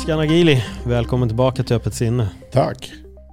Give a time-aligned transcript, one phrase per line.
[0.00, 2.28] Ashkan Agili, välkommen tillbaka till Öppet sinne.
[2.52, 2.92] Tack.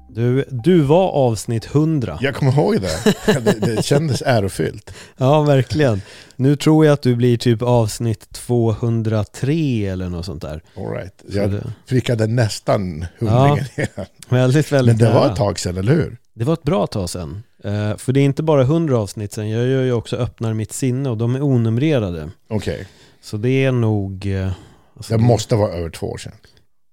[0.10, 2.18] Du, du var avsnitt 100.
[2.22, 3.16] Jag kommer ihåg det.
[3.42, 3.76] det.
[3.76, 4.94] Det kändes ärofyllt.
[5.18, 6.02] Ja, verkligen.
[6.36, 10.62] Nu tror jag att du blir typ avsnitt 203 eller något sånt där.
[10.78, 11.24] All right.
[11.30, 13.88] Jag det- prickade nästan hundringen igen.
[14.30, 16.18] Väldigt, väldigt Men det var ett tag sedan, eller hur?
[16.34, 17.44] Det var ett bra tag sedan.
[17.64, 20.74] Eh, för det är inte bara 100 avsnitt sedan, jag gör ju också Öppnar mitt
[20.74, 22.30] sinne och de är onumrerade.
[22.50, 22.88] Okej.
[23.22, 24.26] Så det är nog...
[24.26, 24.52] eh,
[24.98, 26.34] alltså Det det- måste vara över två år sedan.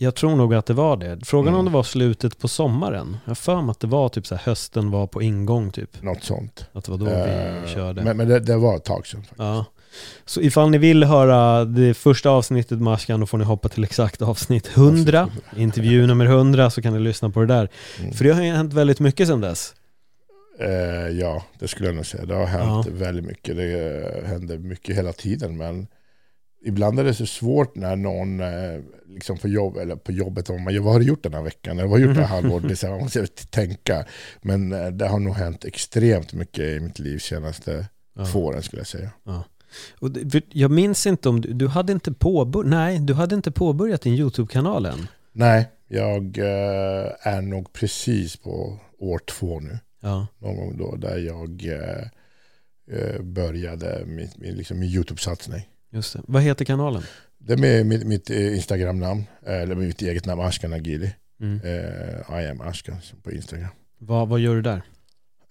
[0.04, 1.18] Jag tror nog att det var det.
[1.26, 1.64] Frågan om Mm.
[1.72, 3.16] det var slutet på sommaren.
[3.24, 6.02] Jag har för mig att det var typ så här, hösten var på ingång typ.
[6.02, 6.66] Något sånt.
[6.72, 8.02] Att det var då Eh, vi körde.
[8.02, 9.20] Men, men det, det var ett tag sedan.
[9.20, 9.38] faktiskt.
[9.38, 9.64] Ja.
[10.24, 13.84] Så ifall ni vill höra det första avsnittet med Ashkan, då får ni hoppa till
[13.84, 15.22] exakt avsnitt 100.
[15.22, 15.62] Avsnitt 100.
[15.62, 17.68] Intervju nummer 100 så kan ni lyssna på det där.
[18.00, 18.12] Mm.
[18.12, 19.74] För det har ju hänt väldigt mycket sedan dess.
[20.60, 20.68] Eh,
[21.20, 22.24] ja, det skulle jag nog säga.
[22.26, 22.92] Det har hänt Ja.
[22.92, 23.56] väldigt mycket.
[23.56, 25.56] Det eh, händer mycket hela tiden.
[25.56, 25.86] Men
[26.64, 30.62] ibland är det så svårt när någon eh, liksom på, jobb, eller på jobbet, om
[30.64, 31.78] man, vad har du gjort den här veckan?
[31.78, 32.68] Eller vad har du gjort det här halvåret?
[32.68, 34.04] Det är så här, Man måste tänka.
[34.42, 38.26] Men eh, det har nog hänt extremt mycket i mitt liv senaste Ja.
[38.26, 39.10] två åren skulle jag säga.
[39.98, 43.34] Och det, för jag minns inte om du, du hade inte påbörjat, nej, du hade
[43.34, 45.06] inte påbörjat din YouTube-kanal än.
[45.32, 49.78] Nej, jag eh, är nog precis på år två nu.
[50.02, 51.62] Ja, Någon gång då där jag
[53.24, 55.62] började min, min, liksom min YouTube-satsning.
[55.94, 56.20] Just det.
[56.26, 57.02] Vad heter kanalen?
[57.38, 61.14] Det är mitt, mitt eh, Instagram-namn, eh, eller mitt eget namn, Ashkan Agili.
[61.40, 61.60] Mm.
[61.64, 63.68] Eh, I am Ashkan på Instagram.
[63.98, 64.82] Vad, vad gör du där?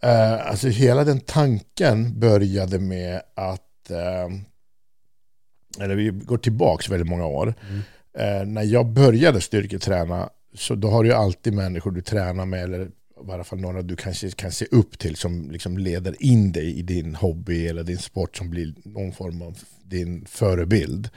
[0.04, 4.30] Eh, alltså hela den tanken började med att, eh,
[5.84, 7.54] eller vi går tillbaks väldigt många år.
[7.70, 8.54] Mm.
[8.54, 12.90] När jag började styrketräna så då har du ju alltid människor du tränar med eller
[13.28, 16.80] i alla fall några du kanske kan se upp till som liksom leder in dig
[16.80, 21.10] i din hobby eller din sport som blir någon form av din förebild.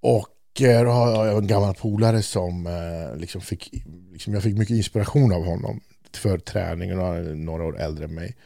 [0.00, 4.58] Och eh, då har jag en gammal polare som eh, liksom fick, liksom jag fick
[4.58, 5.80] mycket inspiration av honom
[6.12, 8.36] för träningen och han är några år äldre än mig.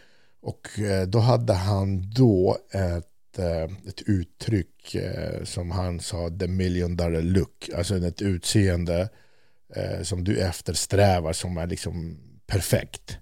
[0.40, 3.38] Och eh, då hade han då ett,
[3.88, 4.96] ett uttryck
[5.44, 7.70] som han sa, the million dollar look.
[7.76, 9.08] Alltså ett utseende
[10.02, 12.18] som du eftersträvar som är liksom
[12.52, 13.18] perfekt.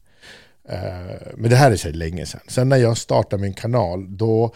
[0.69, 2.41] Eh, men det här är så länge sedan.
[2.49, 4.55] Sen när jag startade min kanal då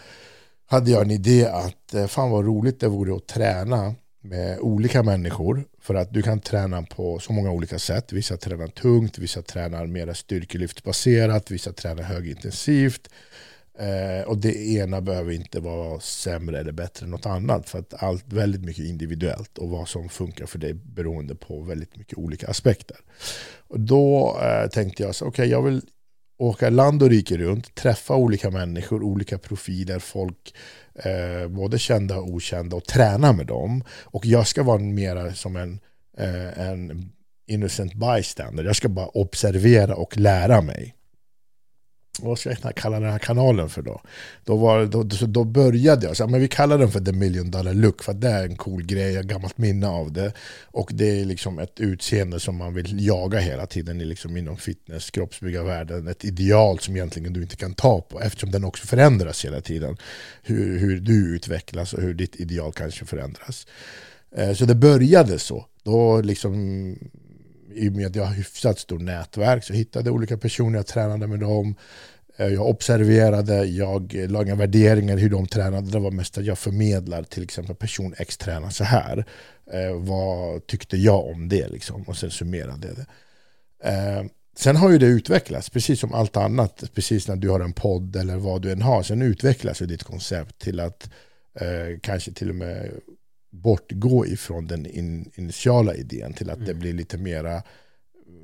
[0.67, 5.03] hade jag en idé att eh, fan vad roligt det vore att träna med olika
[5.03, 5.65] människor.
[5.81, 8.13] För att du kan träna på så många olika sätt.
[8.13, 13.09] Vissa tränar tungt, vissa tränar mer styrkelyftbaserat, vissa tränar högintensivt.
[13.79, 17.69] Eh, och det ena behöver inte vara sämre eller bättre än något annat.
[17.69, 21.97] För att allt väldigt mycket individuellt och vad som funkar för dig beroende på väldigt
[21.97, 22.97] mycket olika aspekter.
[23.67, 25.81] Och då eh, tänkte jag så okej jag vill
[26.37, 30.55] åka land och rike runt, träffa olika människor, olika profiler, folk,
[30.95, 33.83] eh, både kända och okända och träna med dem.
[34.03, 35.79] Och jag ska vara mera som en,
[36.17, 37.11] eh, en
[37.47, 38.63] innocent bystander.
[38.63, 40.95] Jag ska bara observera och lära mig.
[42.19, 44.01] Vad ska jag kalla den här kanalen för då?
[44.43, 47.73] Då, var, då, då, började jag, så, men vi kallar den för the million dollar
[47.73, 50.33] look för att det är en cool grej, jag har gammalt minne av det.
[50.63, 55.11] Och det är liksom ett utseende som man vill jaga hela tiden liksom inom fitness,
[55.11, 56.07] kroppsbyggarvärlden.
[56.07, 59.97] Ett ideal som egentligen du inte kan ta på eftersom den också förändras hela tiden.
[60.43, 63.67] Hur, hur du utvecklas och hur ditt ideal kanske förändras.
[64.35, 65.65] Eh, så det började så.
[65.83, 66.55] Då liksom
[67.75, 70.87] i och med att jag har hyfsat stort nätverk så hittade jag olika personer, jag
[70.87, 71.75] tränade med dem.
[72.37, 75.91] Eh, Jag observerade, jag la inga värderingar hur de tränade.
[75.91, 79.25] Det var mest att jag förmedlar till exempel person X tränar så här.
[79.71, 82.01] Eh, vad tyckte jag om det liksom?
[82.01, 83.05] Och sen summerade jag det.
[83.89, 84.25] Eh,
[84.57, 86.83] sen har ju det utvecklats, precis som allt annat.
[86.93, 89.03] Precis när du har en podd eller vad du än har.
[89.03, 91.09] Sen utvecklas ju ditt koncept till att
[91.59, 92.91] eh, kanske till och med
[93.51, 97.63] bortgå ifrån den in, initiala idén till att det blir lite mera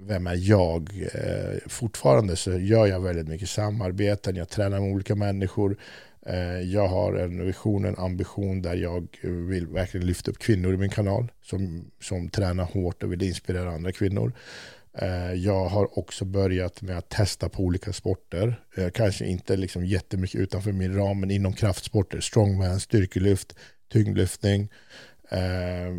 [0.01, 0.89] vem är jag?
[1.13, 5.77] Eh, fortfarande så gör jag väldigt mycket samarbeten, jag tränar med olika människor.
[6.25, 10.77] Eh, jag har en vision, en ambition där jag vill verkligen lyfta upp kvinnor i
[10.77, 14.33] min kanal som, som tränar hårt och vill inspirera andra kvinnor.
[14.97, 18.61] Eh, jag har också börjat med att testa på olika sporter.
[18.77, 22.19] Eh, kanske inte liksom jättemycket utanför min ram, men inom kraftsporter.
[22.19, 23.55] Strongman, styrkelyft,
[23.91, 24.69] tyngdlyftning.
[25.29, 25.91] Eh,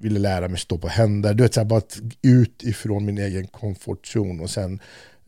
[0.00, 1.34] Ville lära mig stå på händer.
[1.34, 1.82] Du vet, så här, bara
[2.22, 4.80] ut ifrån min egen komfortzon och sen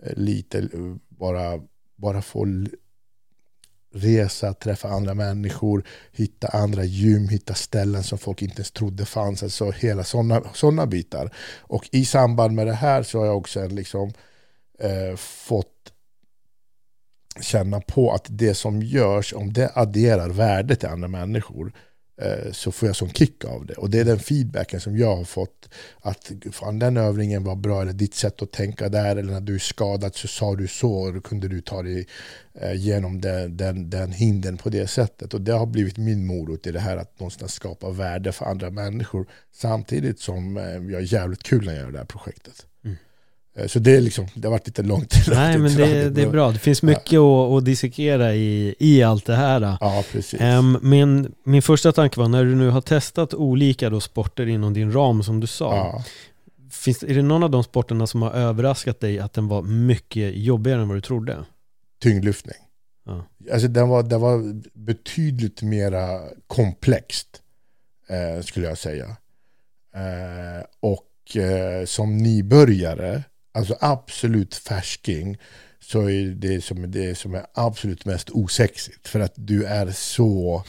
[0.03, 0.69] eh, lite
[1.09, 1.61] bara,
[1.97, 2.47] bara få
[3.94, 9.43] resa, träffa andra människor, hitta andra gym, hitta ställen som folk inte ens trodde fanns.
[9.43, 11.35] Alltså hela sådana såna bitar.
[11.59, 14.12] Och i samband med det här så har jag också liksom,
[14.79, 15.93] eh, fått
[17.41, 21.88] känna på att det som görs, om det adderar värde till andra människor, Eh,
[22.20, 23.75] Eh, så får jag sån kick av det.
[23.75, 25.69] Och det är den feedbacken som jag har fått.
[26.00, 29.55] Att fan, den övningen var bra, eller ditt sätt att tänka där, eller när du
[29.55, 32.06] är skadad så sa du så, och då kunde du ta dig
[32.55, 35.35] eh, igenom genom den, den, den hindern på det sättet.
[35.35, 38.71] Och det har blivit min morot i det här att någonstans skapa värde för andra
[38.71, 39.26] människor.
[39.53, 42.67] Samtidigt som eh, jag har jävligt kul när jag gör det här projektet.
[42.85, 42.97] Mm
[43.67, 45.15] så det, är liksom, det har varit lite långt.
[45.29, 46.53] Nej, men det, det, är bra.
[46.53, 47.47] Det finns mycket ja.
[47.47, 49.77] att, att dissekera i, i allt det här.
[49.81, 50.41] Ja, precis.
[50.83, 54.93] Min, min första tanke var, när du nu har testat olika då sporter inom din
[54.93, 56.05] ram som du sa, ja.
[56.71, 60.37] finns, är det någon av de sporterna som har överraskat dig att den var mycket
[60.37, 61.45] jobbigare än vad du trodde?
[62.03, 62.57] Tyngdlyftning.
[63.07, 63.25] Ja.
[63.53, 67.43] Alltså den var, den var betydligt mera komplext,
[68.09, 69.17] eh, skulle jag säga.
[69.95, 73.23] Eh, och eh, som nybörjare
[73.59, 75.39] alltså absolut färsking,
[75.81, 79.09] så är det som, det som är absolut mest osexigt.
[79.09, 80.65] För att du är så,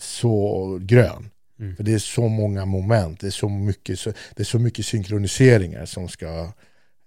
[0.00, 1.30] så grön.
[1.60, 1.76] Mm.
[1.76, 4.86] För det är så många moment, det är så mycket, så, det är så mycket
[4.86, 6.52] synkroniseringar som ska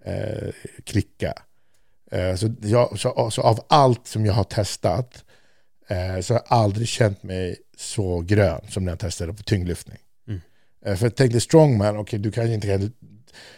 [0.06, 0.54] eh,
[0.84, 1.34] klicka.
[2.12, 5.24] Eh, så, jag, så, så, av allt som jag har testat
[5.88, 9.98] eh, så har jag aldrig känt mig så grön som när jag testade på tyngdlyftning.
[10.28, 10.42] Mm.
[10.86, 12.68] Eh, för tänk dig strongman, okej okay, du kanske inte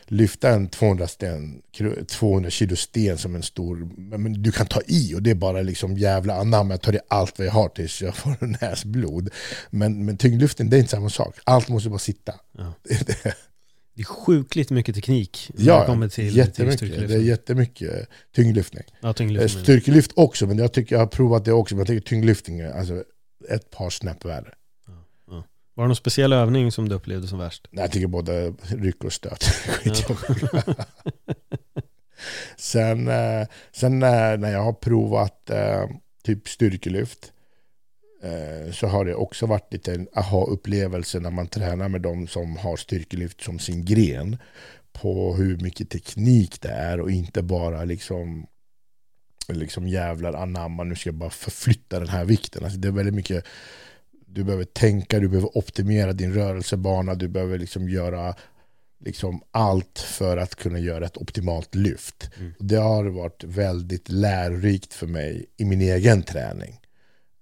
[0.06, 1.62] lyfta en 200, sten,
[2.08, 5.62] 200 kilo sten som en stor, men du kan ta i och det är bara
[5.62, 9.30] liksom jävla anamma, jag tar i allt vad jag har tills jag får näsblod.
[9.70, 11.36] Men, men tyngdlyftning, det är inte samma sak.
[11.44, 12.34] Allt måste bara sitta.
[12.58, 12.74] Ja.
[13.96, 16.80] Det, är sjukligt mycket teknik när ja, det kommer till, jättemycket.
[16.80, 18.84] Till det är jättemycket tyngdlyftning.
[19.02, 19.60] Ja, tyngdlyftning.
[19.60, 21.76] Eh, styrkelyft också, men jag tycker jag har provat det också.
[21.76, 23.04] Men jag tycker tyngdlyftning är alltså
[23.50, 24.54] ett par snäpp värre.
[25.80, 27.68] Var det någon speciell övning som du upplevde som värst?
[27.72, 29.44] Nej, jag tycker både ryck och stöt.
[32.58, 35.90] sen eh, sen eh, när jag har provat eh,
[36.24, 37.34] typ styrkelyft
[38.74, 42.78] så har det också varit lite en aha-upplevelse när man tränar med de som har
[42.78, 44.38] styrkelyft som sin gren.
[44.92, 48.48] På hur mycket teknik det är och inte bara liksom
[49.48, 52.64] liksom jävlar anamma, nu ska jag bara förflytta den här vikten.
[52.64, 53.46] Alltså det är väldigt mycket
[54.32, 58.36] du behöver tänka, du behöver optimera din rörelsebana, du behöver liksom göra
[59.06, 62.32] liksom allt för att kunna göra ett optimalt lyft.
[62.38, 62.54] Mm.
[62.60, 66.80] Det har varit väldigt lärorikt för mig i min egen träning.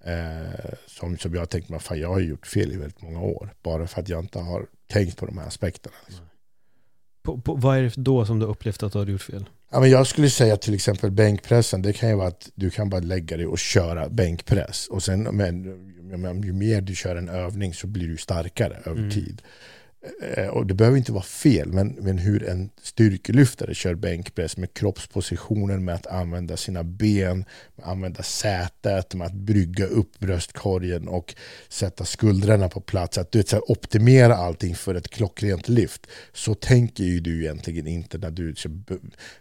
[0.03, 3.21] Eh, som, som jag har tänkt mig, fan jag har gjort fel i väldigt många
[3.21, 3.53] år.
[3.63, 5.95] Bara för att jag inte har tänkt på de här aspekterna.
[6.07, 6.25] Liksom.
[7.23, 9.49] På, på, vad är det då som du upplevt att du har gjort fel?
[9.69, 12.89] Ja, men jag skulle säga till exempel bänkpressen, det kan ju vara att du kan
[12.89, 14.87] bara lägga dig och köra bänkpress.
[14.87, 19.11] Och sen, men, ju mer du kör en övning så blir du starkare över mm.
[19.11, 19.41] tid.
[20.21, 24.73] Eh, och det behöver inte vara fel, men, men hur en styrkelyftare kör bänkpress med
[24.73, 27.45] kroppspositionen, med att använda sina ben,
[27.83, 31.35] använda sätet, med att brygga upp bröstkorgen och
[31.69, 33.17] sätta skuldrarna på plats.
[33.17, 36.07] Att du vet, så här, optimera allting för ett klockrent lyft.
[36.33, 38.53] Så tänker ju du egentligen inte när du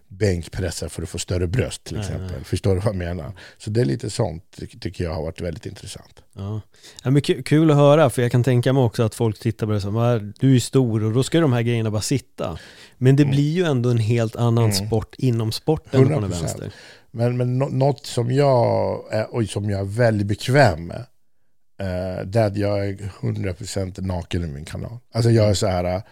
[0.08, 2.22] bänkpressar för att få större bröst till exempel.
[2.22, 2.44] Nej, nej.
[2.44, 3.32] Förstår du vad jag menar?
[3.58, 6.22] Så det är lite sånt tycker jag har varit väldigt intressant.
[6.32, 6.60] Ja.
[7.02, 9.72] Ja, men kul att höra, för jag kan tänka mig också att folk tittar på
[9.72, 12.58] det som, du är stor och då ska de här grejerna bara sitta.
[12.98, 13.30] Men det mm.
[13.34, 14.86] blir ju ändå en helt annan mm.
[14.86, 16.14] sport inom sporten 100%.
[16.14, 16.72] på den vänster.
[17.16, 21.06] Men, men något som jag är, och som jag är väldigt bekväm med,
[21.80, 24.98] eh, det är att jag är 100% naken i min kanal.
[25.12, 26.02] Alltså jag är så här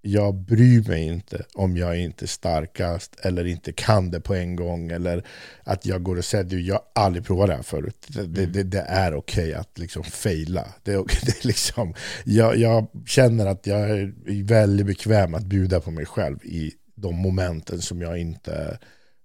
[0.00, 4.34] jag bryr mig inte om jag är inte är starkast eller inte kan det på
[4.34, 4.90] en gång.
[4.90, 5.24] Eller
[5.62, 8.06] att jag går och säger du, jag har aldrig provat det här förut.
[8.08, 8.52] Det, mm.
[8.52, 10.74] det, det är okej okay att liksom fejla.
[10.82, 10.92] Det
[11.22, 11.94] det är liksom,
[12.24, 14.12] jag, jag, känner att jag är
[14.44, 18.78] väldigt bekväm att bjuda på mig själv i de momenten som jag inte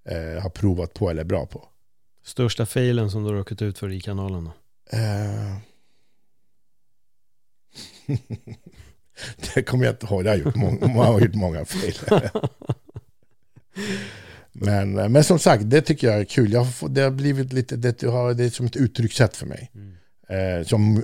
[0.05, 1.67] eh, har provat på eller är bra på.
[2.23, 4.49] Största failen som du har råkat ut för i kanalen?
[4.93, 5.57] Uh...
[9.55, 11.93] Det kommer jag inte ihåg, jag har gjort många, har gjort många fel.
[14.55, 16.53] Men, men som sagt, det tycker jag är kul.
[16.53, 19.71] Jag, det har blivit lite, det, har, det är som ett uttryckssätt för mig.
[19.75, 19.95] Mm.
[20.33, 21.03] Eh, som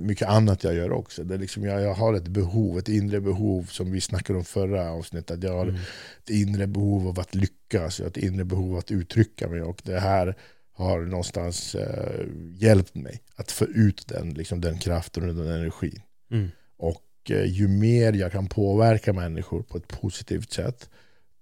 [0.00, 1.24] mycket annat jag gör också.
[1.24, 4.90] Det liksom jag, jag har ett behov, ett inre behov som vi snackade om förra
[4.90, 5.42] avsnittet.
[5.42, 5.80] Jag har mm.
[6.22, 9.62] ett inre behov av att lyckas, jag har ett inre behov av att uttrycka mig.
[9.62, 10.36] Och det här
[10.72, 16.00] har någonstans eh, hjälpt mig att få ut den, liksom, den kraften och den energin.
[16.30, 16.50] Mm.
[16.76, 20.90] Och eh, ju mer jag kan påverka människor på ett positivt sätt,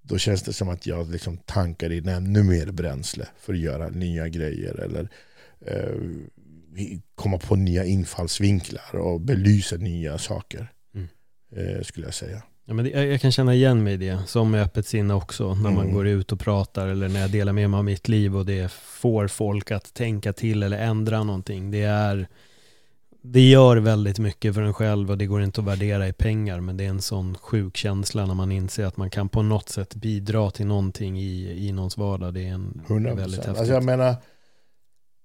[0.02, 3.88] då känns det som att jag liksom tankar in ännu mer bränsle för att göra
[3.88, 4.74] nya grejer.
[4.74, 5.08] Eller
[5.66, 5.94] eh,
[7.14, 10.72] komma på nya infallsvinklar och belysa nya saker.
[10.94, 11.08] Mm.
[11.56, 12.42] Eh, skulle jag säga.
[12.70, 15.54] Ja, men det, jag kan känna igen mig i det, som med öppet sinne också,
[15.54, 15.94] när man mm.
[15.94, 18.72] går ut och pratar eller när jag delar med mig av mitt liv och det
[18.72, 21.70] får folk att tänka till eller ändra någonting.
[21.70, 22.28] Det, är,
[23.22, 26.60] det gör väldigt mycket för en själv och det går inte att värdera i pengar,
[26.60, 29.68] men det är en sån sjuk känsla när man inser att man kan på något
[29.68, 32.34] sätt bidra till någonting i, i någons vardag.
[32.34, 33.16] Det är en 100%.
[33.16, 33.58] väldigt häftigt.
[33.58, 34.14] Alltså jag menar,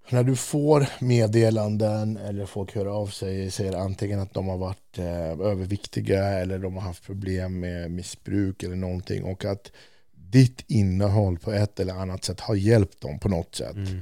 [0.09, 4.97] när du får meddelanden eller folk hör av sig säger antingen att de har varit
[4.97, 9.71] eh, överviktiga eller de har haft problem med missbruk eller någonting och att
[10.11, 13.75] ditt innehåll på ett eller annat sätt har hjälpt dem på något sätt.
[13.75, 13.99] Mm.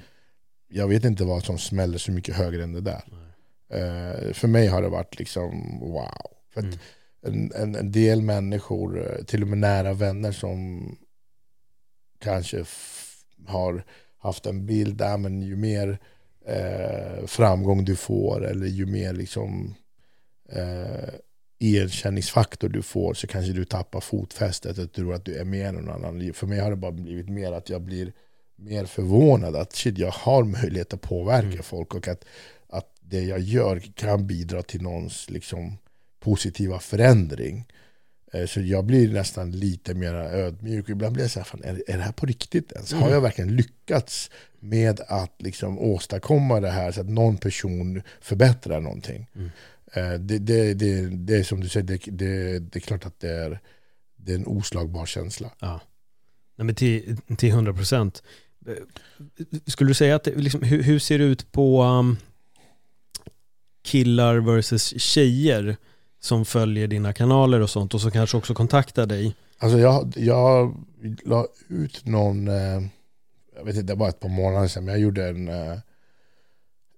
[0.67, 3.03] Jag vet inte vad som smäller så mycket högre än det där.
[3.69, 6.27] Eh, för mig har det varit liksom wow.
[6.53, 6.79] För mm.
[7.25, 10.85] en, en, en, del människor, eh, till och med nära vänner som
[12.19, 12.65] kanske
[13.47, 13.83] har
[14.23, 15.99] haft en bild där, men ju mer
[16.45, 19.75] eh, framgång du får eller ju mer liksom
[20.49, 21.13] eh,
[21.59, 25.75] erkänningsfaktor du får så kanske du tappar fotfästet och tror att du är mer än
[25.75, 26.33] någon annan.
[26.33, 28.13] För mig har det bara blivit mer att jag blir
[28.55, 31.63] mer förvånad att shit, jag har möjlighet att påverka mm.
[31.63, 32.25] folk och att,
[32.67, 35.77] att det jag gör kan bidra till någons liksom,
[36.19, 37.65] positiva förändring.
[38.33, 40.89] Eh, så jag blir nästan lite mer ödmjuk.
[40.89, 42.91] Ibland blir jag så här, fan, är, är det här på riktigt ens?
[42.91, 43.03] Mm.
[43.03, 48.79] Har jag verkligen lyckats med att liksom åstadkomma det här så att någon person förbättrar
[48.79, 49.27] någonting?
[49.35, 49.49] Mm.
[49.93, 53.19] Eh, det, det, det, det, är som du säger, det, det, det är klart att
[53.19, 53.59] det är,
[54.15, 55.51] det är en oslagbar känsla.
[55.59, 55.81] Ja.
[56.55, 58.23] Nej, men till, till 100 procent.
[58.67, 58.73] Eh,
[59.65, 62.17] skulle du säga att, liksom, hur, hur, ser det ut på um,
[63.83, 65.77] killar versus tjejer?
[66.23, 69.35] Som följer dina kanaler och sånt och som kanske också kontaktar dig?
[69.57, 70.75] Alltså jag, jag
[71.23, 72.81] la ut någon, eh,
[73.55, 75.77] jag vet inte, det var ett par månader sedan, men jag gjorde en, eh,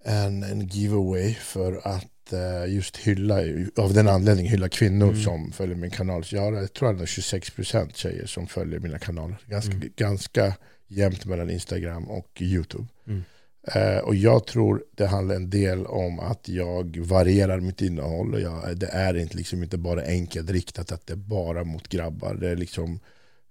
[0.03, 3.35] en, en giveaway för att eh, just hylla,
[3.77, 5.21] av den anledningen hylla kvinnor mm.
[5.21, 6.23] som följer min kanal.
[6.23, 9.37] Så jag, har, jag tror det är 26% tjejer som följer mina kanaler.
[9.45, 9.89] Ganska, mm.
[9.95, 10.53] ganska
[10.87, 12.87] jämnt mellan Instagram och YouTube.
[13.07, 13.23] Mm.
[13.67, 18.33] Eh, och jag tror det handlar en del om att jag varierar mitt innehåll.
[18.33, 21.87] Och jag, det är inte, liksom inte bara enkelt riktat att det är bara mot
[21.87, 22.33] grabbar.
[22.33, 22.99] Det är liksom,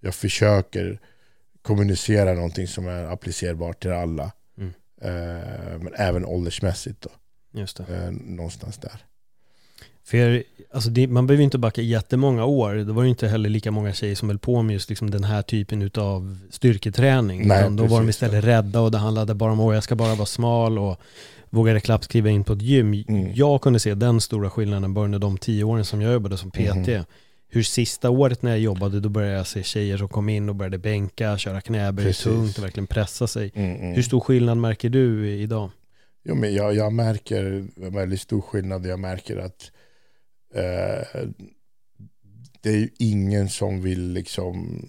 [0.00, 1.00] jag försöker
[1.62, 4.32] kommunicera någonting som är applicerbart till alla.
[4.58, 4.72] Mm.
[5.00, 7.00] Eh, men även åldersmässigt.
[7.00, 7.10] Då.
[7.60, 7.96] Just det.
[7.96, 9.04] Eh, någonstans där.
[10.04, 10.42] För
[10.72, 12.74] alltså det, man behöver inte backa jättemånga år.
[12.74, 15.24] Det var ju inte heller lika många tjejer som höll på med just liksom den
[15.24, 17.48] här typen av styrketräning.
[17.48, 20.14] Nej, då var de istället rädda och det handlade bara om att jag ska bara
[20.14, 21.00] vara smal och
[21.50, 23.04] vågade knappt skriva in på ett gym.
[23.08, 23.32] Mm.
[23.34, 26.50] Jag kunde se den stora skillnaden bara under de tio åren som jag jobbade som
[26.50, 26.88] PT.
[26.88, 27.04] Mm.
[27.48, 30.54] Hur sista året när jag jobbade, då började jag se tjejer som kom in och
[30.54, 33.52] började bänka, köra knäböj tungt och verkligen pressa sig.
[33.54, 33.94] Mm.
[33.94, 35.70] Hur stor skillnad märker du idag?
[36.24, 38.86] Jo, men jag, jag märker väldigt stor skillnad.
[38.86, 39.70] Jag märker att
[40.54, 41.28] Eh,
[42.60, 44.88] det är ju ingen som vill liksom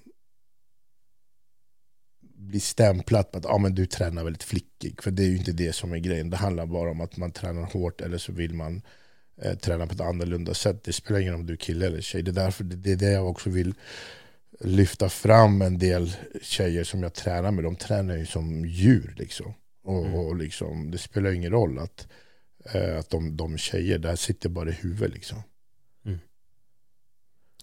[2.21, 5.01] bli stämplat på att ah, men du tränar väldigt flickig.
[5.01, 6.29] För det är ju inte det som är grejen.
[6.29, 8.81] Det handlar bara om att man tränar hårt eller så vill man
[9.41, 10.83] eh, träna på ett annorlunda sätt.
[10.83, 12.21] Det spelar ingen roll om du är kille eller tjej.
[12.21, 13.73] Det är därför det är det jag också vill
[14.59, 17.63] lyfta fram en del tjejer som jag tränar med.
[17.63, 19.53] De tränar ju som djur liksom.
[19.83, 20.15] Och, mm.
[20.15, 22.07] och liksom, det spelar ingen roll att,
[22.73, 25.43] eh, att de, de tjejer, där sitter bara i huvudet liksom.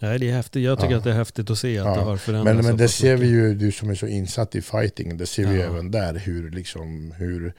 [0.03, 0.63] Nej, det är häftigt.
[0.63, 0.99] Jag tycker ja.
[0.99, 1.95] att det är häftigt att se att ja.
[1.95, 2.57] det har förändrats.
[2.57, 5.47] Men, men det ser vi ju, du som är så insatt i fighting, det ser
[5.47, 7.53] vi ju även där hur, liksom, hur,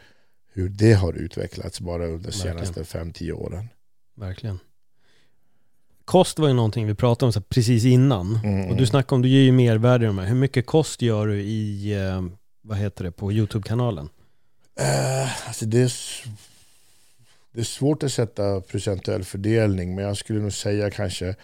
[0.53, 3.69] hur det har utvecklats bara under de senaste 5-10 åren.
[4.15, 4.59] Verkligen.
[6.05, 8.39] Kost var ju någonting vi pratade om så precis innan.
[8.43, 8.69] Mm.
[8.69, 10.25] Och du snackade om, du ger ju mervärde i de här.
[10.25, 12.21] Hur mycket kost gör du i, eh,
[12.61, 14.09] vad heter det, på YouTube-kanalen?
[14.79, 15.91] Uh, alltså det är,
[17.53, 21.35] det är svårt att sätta procentuell fördelning, men jag skulle nog säga kanske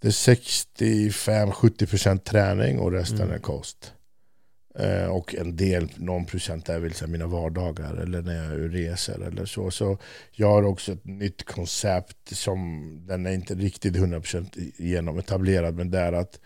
[0.00, 3.34] det är 65-70% träning och resten mm.
[3.34, 3.92] är kost.
[4.78, 9.44] Eh, och en del, någon procent är väl mina vardagar eller när jag reser eller
[9.44, 9.70] så.
[9.70, 9.98] Så
[10.32, 15.98] jag har också ett nytt koncept som, den är inte riktigt 100% genometablerad, men det
[15.98, 16.40] är att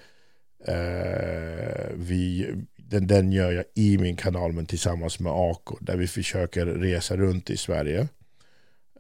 [0.66, 6.06] eh, vi, den, den gör jag i min kanal men tillsammans med Ako där vi
[6.06, 8.08] försöker resa runt i Sverige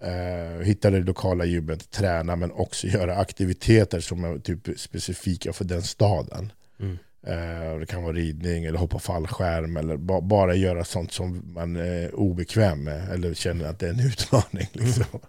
[0.04, 5.64] eh, hitta det lokala gymmet, träna men också göra aktiviteter som är typ specifika för
[5.64, 6.52] den staden.
[6.80, 6.98] Mm.
[7.26, 11.76] Eh, det kan vara ridning eller hoppa fallskärm eller ba bara göra sånt som man
[11.76, 14.68] är obekväm med eller känner att det är en utmaning.
[14.72, 15.04] Liksom.
[15.12, 15.26] Mm.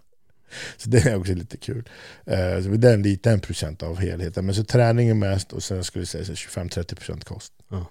[0.77, 1.89] Så det är också lite kul.
[2.25, 4.45] Eh, så det är en liten procent av helheten.
[4.45, 7.53] Men så träning är mest och sen skulle jag säga 25-30% kost.
[7.69, 7.85] Ja.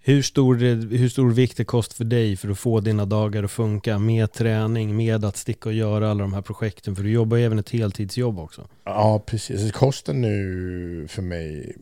[0.00, 0.54] Hur stor,
[0.96, 4.32] hur stor vikt är kost för dig för att få dina dagar att funka med
[4.32, 6.96] träning, med att sticka och göra alla de här projekten?
[6.96, 8.68] För du jobbar ju även ett heltidsjobb också.
[8.84, 9.72] Ja, precis.
[9.72, 11.76] Kosten nu för mig,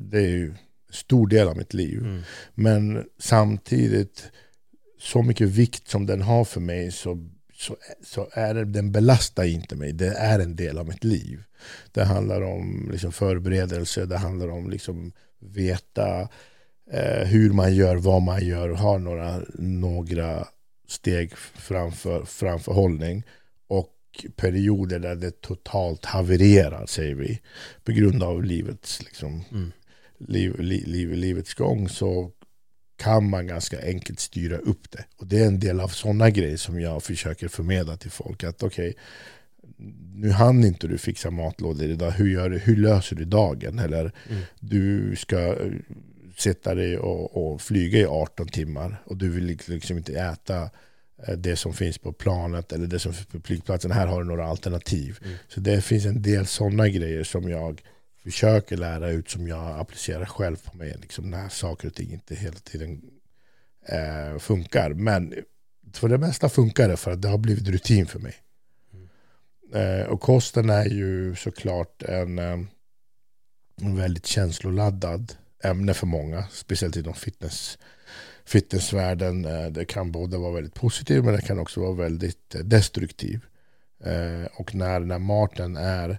[0.00, 0.58] det är ju en
[0.90, 1.98] stor del av mitt liv.
[1.98, 2.22] Mm.
[2.54, 4.30] Men samtidigt,
[5.00, 9.44] så mycket vikt som den har för mig så, så, så är det, den belastar
[9.44, 9.92] inte mig.
[9.92, 11.42] Det är en del av mitt liv.
[11.92, 16.28] Det handlar om liksom förberedelse, det handlar om liksom veta
[16.92, 20.46] eh, hur man gör, vad man gör och har några, några
[20.88, 23.22] steg framför framförhållning
[23.66, 27.40] och perioder där det totalt havererar, säger vi,
[27.84, 29.72] på grund av livets, liksom, mm.
[30.18, 32.30] liv, li, liv, livets gång så
[32.96, 35.04] kan man ganska enkelt styra upp det.
[35.16, 38.44] Och det är en del av sådana grejer som jag försöker förmedla till folk.
[38.44, 39.02] Att okej, okay,
[40.14, 43.78] nu hann inte du fixa matlådor idag, hur, gör du, hur löser du dagen?
[43.78, 44.42] Eller mm.
[44.60, 45.56] du ska
[46.42, 50.70] sitta dig och, och, flyga i 18 timmar och du vill liksom inte äta
[51.26, 53.90] eh, det som finns på planet eller det som finns på flygplatsen.
[53.90, 55.18] Här har du några alternativ.
[55.24, 55.36] Mm.
[55.48, 57.82] Så det finns en del sådana grejer som jag
[58.22, 60.96] försöker lära ut som jag applicerar själv på mig.
[61.00, 63.02] Liksom när saker och ting inte hela tiden
[63.88, 64.90] eh, funkar.
[64.90, 65.34] Men
[65.92, 68.34] för det mesta funkar det för att det har blivit rutin för mig.
[68.92, 70.00] Mm.
[70.00, 72.58] Eh, och kosten är ju såklart en, eh,
[73.80, 75.32] en väldigt känsloladdad
[75.62, 77.78] ämne för många, speciellt inom fitness,
[78.44, 79.44] fitnessvärlden.
[79.44, 83.40] Eh, det kan både vara väldigt positivt men det kan också vara väldigt eh, destruktiv.
[84.04, 86.18] Eh, och när, när maten är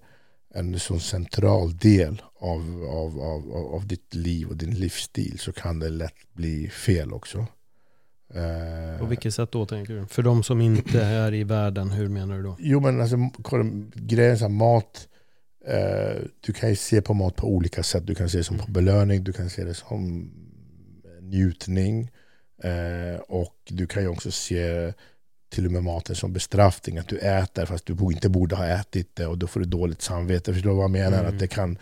[0.54, 5.80] en så central del av, av, av, av ditt liv och din livsstil så kan
[5.80, 7.46] det lätt bli fel också.
[9.00, 10.08] På vilket sätt då tänker du?
[10.08, 12.56] För de som inte är i världen, hur menar du då?
[12.60, 13.18] Jo men alltså
[13.96, 15.13] grejen är mat Eh,
[16.40, 18.08] du kan ju se på mat på olika sätt.
[18.08, 18.74] Du kan se det som på mm.
[18.74, 20.32] belöning, du kan se det som
[21.22, 22.12] njutning.
[22.64, 24.94] Eh, och du kan ju också se
[25.50, 26.98] till och med maten som bestraffning.
[26.98, 30.02] Att du äter fast du inte borde ha ätit det och då får du dåligt
[30.02, 30.54] samvete.
[30.54, 31.20] Förstår du vad jag menar?
[31.20, 31.34] Mm.
[31.34, 31.78] Att det kan,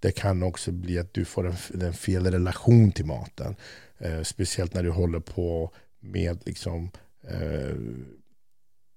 [0.00, 3.56] det kan också bli att du får en, en fel relation till maten.
[3.98, 5.70] Eh, speciellt när du håller på
[6.00, 6.90] med liksom
[7.28, 7.76] eh,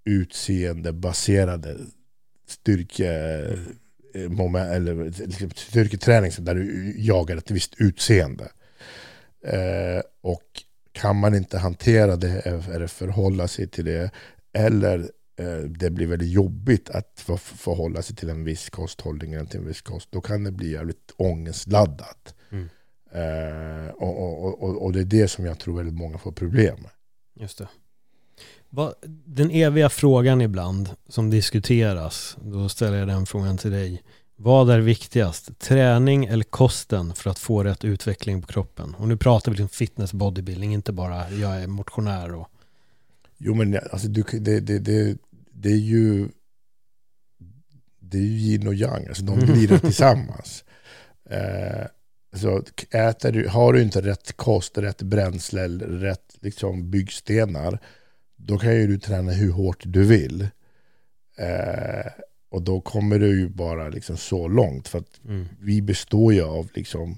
[0.05, 1.77] utseendebaserade
[2.47, 3.09] styrke...
[3.09, 3.88] Mm Eh,
[4.29, 8.51] moment, eller liksom styrketräning där du jagar ett visst utseende.
[9.45, 14.11] Eh, och kan man inte hantera det eller förhålla sig till det
[14.53, 14.99] eller
[15.39, 19.59] eh, det blir väldigt jobbigt att för, förhålla sig till en viss kosthållning eller till
[19.59, 22.35] en viss kost, då kan det bli jävligt ångestladdat.
[22.49, 22.69] Mm.
[23.11, 26.77] Eh, och, och, och, och, det är det som jag tror väldigt många får problem
[26.81, 26.91] med.
[27.35, 27.67] Just det.
[29.25, 34.03] Den eviga frågan ibland som diskuteras, då ställer jag den frågan till dig.
[34.35, 38.95] Vad är viktigast, träning eller kosten för att få rätt utveckling på kroppen?
[38.95, 42.47] Och nu pratar vi om fitness bodybuilding, inte bara jag är motionär och...
[43.37, 45.17] Jo men alltså, du, det, det, det,
[45.53, 46.29] det är ju
[47.99, 50.63] det är ju yin och yang, alltså de blir tillsammans.
[51.29, 51.85] Eh,
[52.33, 57.79] så äter du, har du inte rätt kost, rätt bränsle, rätt liksom byggstenar
[58.39, 60.41] då kan ju du träna hur hårt du vill.
[61.37, 62.11] Eh,
[62.49, 64.87] och då kommer du ju bara liksom så långt.
[64.87, 65.47] För att mm.
[65.59, 67.17] vi består ju av liksom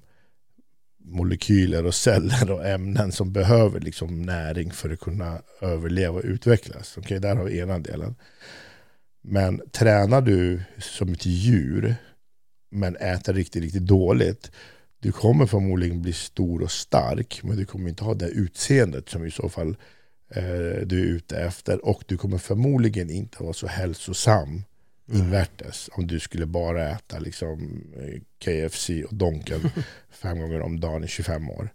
[1.04, 6.98] molekyler och celler och ämnen som behöver liksom näring för att kunna överleva och utvecklas.
[6.98, 8.16] Okej, okay, där har vi ena delen.
[9.22, 11.96] Men tränar du som ett djur
[12.70, 14.52] men äter riktigt, riktigt dåligt
[15.02, 19.26] du kommer förmodligen bli stor och stark men du kommer inte ha det utseendet som
[19.26, 19.78] i så fall
[20.86, 21.86] du är ute efter.
[21.86, 24.63] Och du kommer förmodligen inte vara så hälsosam
[25.12, 29.62] invärtes om du skulle bara äta liksom, eh, KFC och Donken
[30.10, 31.70] fem gånger om dagen i 25 år.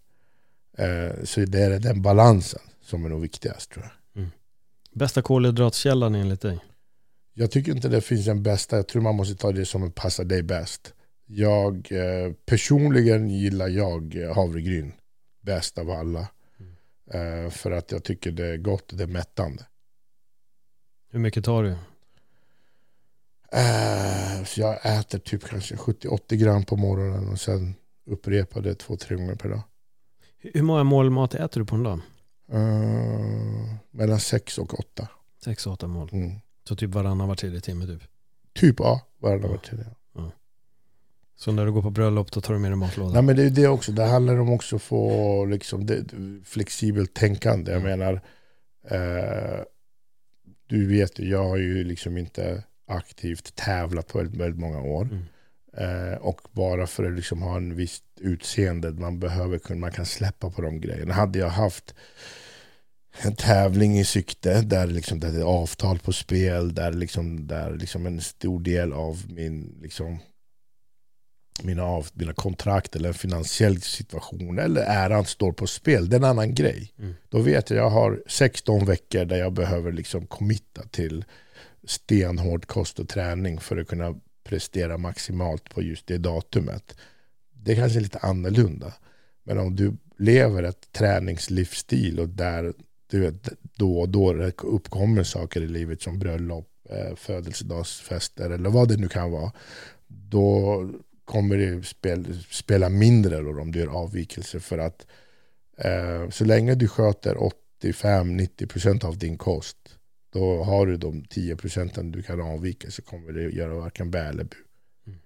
[0.78, 4.22] Eh, så det är den balansen som är nog viktigast tror jag.
[4.22, 4.30] Mm.
[4.92, 6.58] Bästa kolhydratkällan enligt dig?
[7.34, 8.76] Jag tycker inte det finns en bästa.
[8.76, 10.92] Jag tror man måste ta det som passar dig bäst.
[11.26, 14.92] Jag eh, personligen gillar jag havregryn
[15.40, 16.28] bäst av alla.
[17.10, 19.64] Eh, för att jag tycker det är gott det är mättande.
[21.10, 21.70] Hur mycket tar du?
[23.52, 27.74] Eh, så jag äter typ kanske 70-80 gram på morgonen och sen
[28.06, 29.62] upprepar det två, tre gånger per dag.
[30.38, 32.00] Hur många mål mat äter du på en dag?
[32.52, 35.08] Uh, mellan sex och åtta.
[35.44, 36.08] Sex och åtta mål.
[36.12, 36.32] Mm.
[36.68, 38.02] Så typ varannan var tredje timme typ?
[38.54, 39.86] Typ ja, varannan var tredje.
[41.36, 43.12] Så när du går på bröllop då tar du med dig matlåda?
[43.12, 46.04] Nej men det är det också, det handlar om också att få liksom, det,
[46.44, 47.72] flexibelt tänkande.
[47.72, 47.98] Jag mm.
[47.98, 48.20] menar,
[48.90, 49.60] eh,
[50.66, 55.02] du vet ju, jag har ju liksom inte aktivt tävlat på väldigt, väldigt många år.
[55.02, 55.24] Mm.
[55.76, 60.50] Eh, och bara för att liksom ha en visst utseende, man behöver man kan släppa
[60.50, 61.14] på de grejerna.
[61.14, 61.94] Hade jag haft
[63.22, 67.76] en tävling i sikte där, liksom, där det är avtal på spel, där, liksom, där
[67.76, 70.18] liksom en stor del av min, liksom,
[71.62, 76.20] mina, av, mina kontrakt eller en finansiell situation eller äran står på spel, det är
[76.20, 76.92] en annan grej.
[76.98, 77.14] Mm.
[77.28, 81.24] Då vet jag att jag har 16 veckor där jag behöver liksom committa till
[81.84, 84.14] stenhård kost och träning för att kunna
[84.44, 86.96] prestera maximalt på just det datumet.
[87.52, 88.92] Det är kanske är lite annorlunda.
[89.44, 92.72] Men om du lever ett träningslivsstil och där
[93.10, 98.88] du vet, då och då uppkommer saker i livet som bröllop, eh, födelsedagsfester eller vad
[98.88, 99.52] det nu kan vara.
[100.06, 100.90] Då
[101.26, 105.06] kommer det spel, spela mindre roll om du gör avvikelser för att
[105.78, 107.36] eh, så länge du sköter
[107.82, 109.76] 85-90% av din kost
[110.32, 114.18] då har du de 10 procenten du kan avvika så kommer det göra varken bä
[114.18, 114.56] eller bu.
[115.06, 115.18] Mm.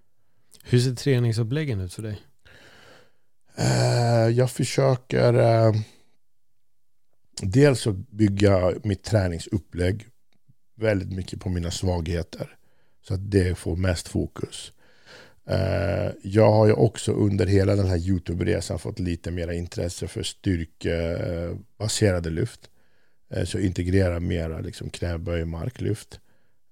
[0.63, 2.23] Hur ser träningsuppläggen ut för dig?
[3.59, 5.75] Uh, jag försöker uh,
[7.43, 10.07] dels att bygga mitt träningsupplägg
[10.75, 12.57] väldigt mycket på mina svagheter.
[13.03, 14.73] Så att det får mest fokus.
[15.51, 20.23] Uh, jag har ju också under hela den här YouTube-resan fått lite mer intresse för
[20.23, 22.71] styrkebaserade lyft.
[23.31, 26.21] Eh, så integrera mera liksom knäböj, marklyft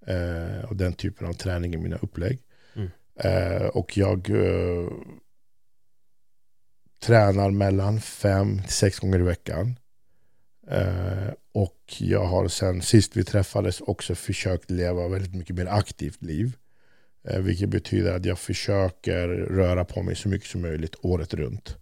[0.07, 2.39] eh, och den typen av träning i mina upplägg.
[2.75, 2.91] Mm.
[3.17, 4.89] Eh, och jag eh,
[7.03, 9.79] tränar mellan fem till sex gånger i veckan.
[10.69, 16.23] Eh, och jag har sen sist vi träffades också försökt leva väldigt mycket mer aktivt
[16.23, 16.57] liv.
[17.29, 21.77] Eh, vilket betyder att jag försöker röra på mig så mycket som möjligt året runt.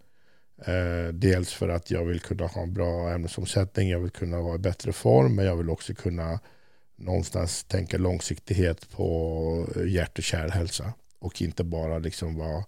[0.64, 4.54] Eh, dels för att jag vill kunna ha en bra ämnesomsättning, jag vill kunna vara
[4.54, 6.40] i bättre form, men jag vill också kunna
[6.96, 10.92] någonstans tänka långsiktighet på hjärt och kärlhälsa.
[11.18, 12.64] Och inte bara liksom vara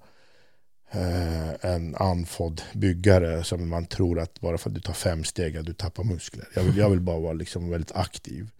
[0.90, 5.56] eh, en anfodd byggare som man tror att bara för att du tar fem steg
[5.56, 6.48] att du tappar muskler.
[6.54, 8.50] Jag vill, jag vill bara vara liksom väldigt aktiv.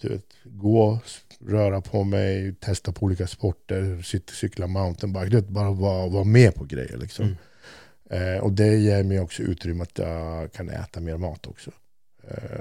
[0.00, 1.00] Du vet, gå,
[1.46, 5.26] röra på mig, testa på olika sporter, cykla mountainbike.
[5.26, 6.96] Du vet, bara vara, vara med på grejer.
[6.96, 7.24] Liksom.
[7.24, 7.36] Mm.
[8.10, 11.70] Eh, och det ger mig också utrymme att jag kan äta mer mat också.
[12.28, 12.60] Eh,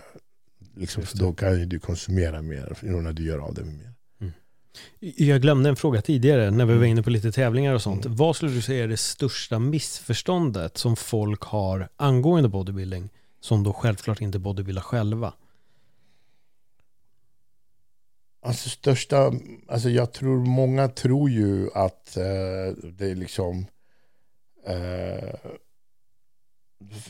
[0.76, 3.92] liksom, då kan du konsumera mer när du gör av det mer.
[4.22, 4.34] Mm.
[5.00, 6.90] Jag glömde en fråga tidigare när vi var mm.
[6.90, 8.06] inne på lite tävlingar och sånt.
[8.06, 8.18] Mm.
[8.18, 13.74] Vad skulle du säga är det största missförståndet som folk har angående bodybuilding som då
[13.74, 15.34] självklart inte bodybuildar själva?
[18.46, 19.34] Alltså största,
[19.68, 22.24] alltså jag tror många tror ju att eh,
[22.84, 23.66] det är liksom
[24.68, 25.36] eh,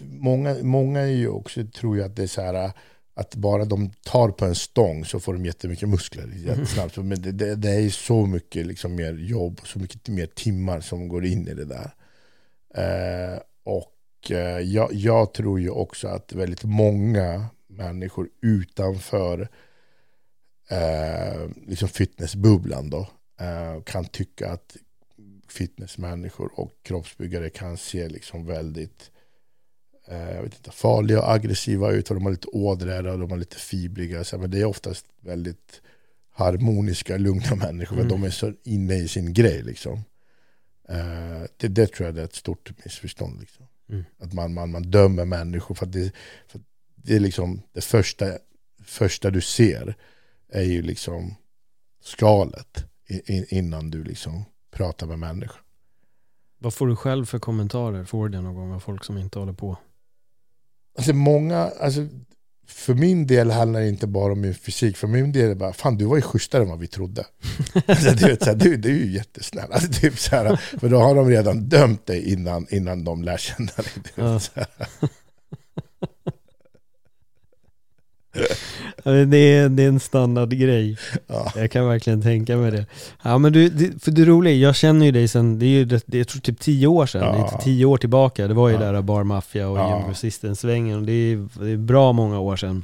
[0.01, 2.71] många, många är ju också, tror ju att det är så här
[3.15, 6.97] att bara de tar på en stång så får de jättemycket muskler jättesnabbt.
[6.97, 7.09] Mm.
[7.09, 11.07] Men det, det, det, är så mycket liksom mer jobb, så mycket mer timmar som
[11.07, 11.91] går in i det där.
[12.75, 19.49] Eh, och eh, jag, jag, tror ju också att väldigt många människor utanför
[20.69, 23.07] eh, liksom fitnessbubblan då,
[23.39, 24.77] eh, kan tycka att
[25.47, 29.11] fitnessmänniskor och kroppsbyggare kan se liksom väldigt
[30.07, 32.09] eh, jag vet inte, farliga och aggressiva ut.
[32.09, 34.23] Och de har lite ådror och de har lite fibriga.
[34.23, 35.81] Så, men det är oftast väldigt
[36.29, 37.95] harmoniska, lugna människor.
[37.95, 38.07] Mm.
[38.07, 39.63] de är så inne i sin grej.
[39.63, 40.03] Liksom.
[40.89, 43.39] Eh, det, det tror jag är ett stort missförstånd.
[43.39, 43.65] Liksom.
[43.89, 44.03] Mm.
[44.19, 46.11] Att man, man, man dömer människor för att det,
[46.47, 46.61] för
[46.95, 48.25] det är liksom det första,
[48.83, 49.95] första du ser
[50.55, 51.35] är ju liksom
[52.03, 52.85] skalet
[53.49, 55.61] innan du liksom pratar med människor.
[56.57, 58.05] Vad får du själv för kommentarer?
[58.05, 59.77] Får du det någon gång av folk som inte håller på?
[60.97, 62.07] Alltså många, alltså
[62.67, 64.97] för min del handlar det inte bara om min fysik.
[64.97, 67.25] För min del är det bara, fan du var ju schysstare än vad vi trodde.
[67.87, 69.71] alltså, du, vet, så här, du, du är ju jättesnäll.
[69.71, 73.37] Alltså, typ, så här, för då har de redan dömt dig innan, innan de lär
[73.37, 74.13] känna dig.
[74.15, 74.39] Ja.
[79.11, 80.97] det, är, det är en standardgrej.
[81.27, 81.51] Ja.
[81.55, 82.85] Jag kan verkligen tänka mig det.
[83.23, 85.85] Ja men du, det, för det roliga jag känner ju dig sen, det är ju,
[85.85, 87.51] det, jag tror typ tio år sedan, ja.
[87.53, 88.47] är tio år tillbaka.
[88.47, 88.91] Det var ju ja.
[88.91, 89.91] där Bar Mafia och ja.
[89.91, 91.05] Young Resistance-svängen.
[91.05, 92.83] Det är, det är bra många år sedan.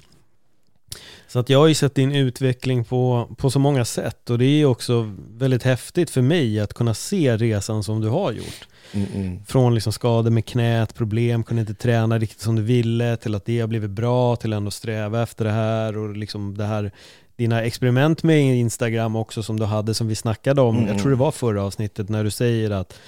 [1.32, 4.46] Så att jag har ju sett din utveckling på, på så många sätt och det
[4.46, 8.68] är också väldigt häftigt för mig att kunna se resan som du har gjort.
[8.92, 9.46] Mm -mm.
[9.46, 13.46] Från liksom skador med knät, problem, kunde inte träna riktigt som du ville, till att
[13.46, 16.92] det har blivit bra, till att ändå sträva efter det här och liksom det här
[17.36, 20.88] dina experiment med Instagram också som du hade som vi snackade om, mm.
[20.88, 23.00] jag tror det var förra avsnittet när du säger att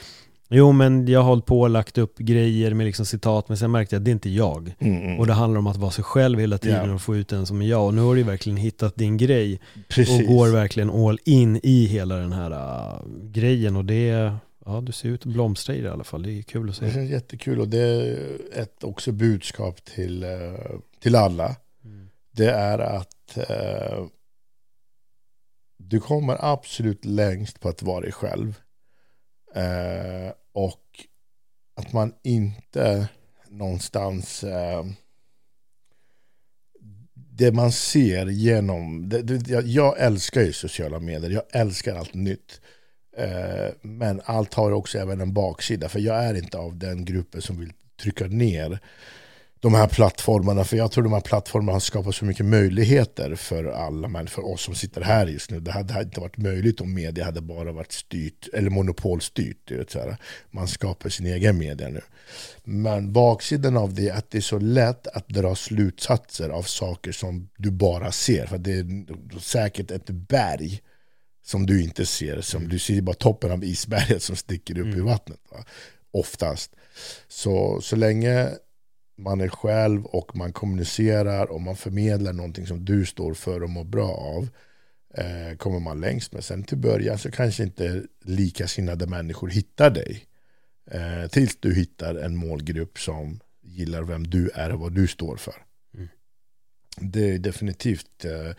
[0.50, 3.72] Jo men jag har hållit på och lagt upp grejer med liksom citat men sen
[3.72, 4.76] märkte jag att det är inte jag.
[4.80, 5.20] Mm.
[5.20, 6.96] Och det handlar om att vara sig själv hela tiden ja.
[6.96, 7.86] och få ut en som är jag.
[7.86, 9.60] Och nu har du verkligen hittat din grej.
[9.88, 10.22] Precis.
[10.22, 13.76] Och går verkligen all in i hela den här uh, grejen.
[13.76, 14.34] Och det,
[14.66, 16.24] ja du ser ut att blomstra i det i alla fall.
[16.24, 16.86] Det är kul att se.
[16.86, 18.18] Det känns jättekul och det är
[18.54, 21.56] ett också budskap till, uh, till alla.
[21.86, 22.10] Mm.
[22.32, 24.06] Det är att uh,
[25.78, 28.60] du kommer absolut längst på att vara dig själv.
[29.56, 31.06] Eh, och
[31.76, 33.10] att man inte
[33.50, 34.86] någonstans eh,
[37.36, 42.14] det man ser genom, det, det, jag, jag, älskar ju sociala medier, jag älskar allt
[42.14, 42.62] nytt.
[43.18, 47.42] Eh, men allt har också även en baksida, för jag är inte av den gruppen
[47.42, 48.80] som vill trycka ner
[49.64, 50.64] de här plattformarna.
[50.64, 54.46] För jag tror de här plattformarna har skapat så mycket möjligheter för alla, men för
[54.46, 55.60] oss som sitter här just nu.
[55.60, 59.72] Det hade inte varit möjligt om media hade bara varit styrt, eller monopolstyrt.
[59.72, 60.18] Vet, så här.
[60.52, 62.02] Man skapar sin egen media nu.
[62.64, 67.12] Men baksidan av det är att det är så lätt att dra slutsatser av saker
[67.12, 68.46] som du bara ser.
[68.46, 70.82] För det är säkert ett berg
[71.46, 72.42] som du inte ser.
[72.42, 72.70] Som mm.
[72.70, 74.98] Du ser bara toppen av isberget som sticker upp mm.
[74.98, 75.40] i vattnet.
[75.52, 75.66] Va?
[76.12, 76.72] Oftast.
[77.28, 78.50] Så, så länge
[79.16, 83.70] man är själv och man kommunicerar och man förmedlar någonting som du står för och
[83.70, 84.50] mår bra av
[85.14, 86.44] eh, kommer man längst med.
[86.44, 90.26] Sen till början så kanske inte likasinnade människor hittar dig.
[90.92, 95.38] Eh, tills du hittar en målgrupp som gillar vem du är och vad du står
[95.38, 95.56] för.
[95.94, 96.08] Mm.
[96.98, 98.50] Det är definitivt eh,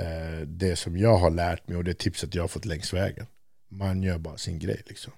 [0.00, 3.26] eh det som jag har lärt mig och det tipset jag har fått längs vägen.
[3.68, 5.12] Man gör bara sin grej liksom.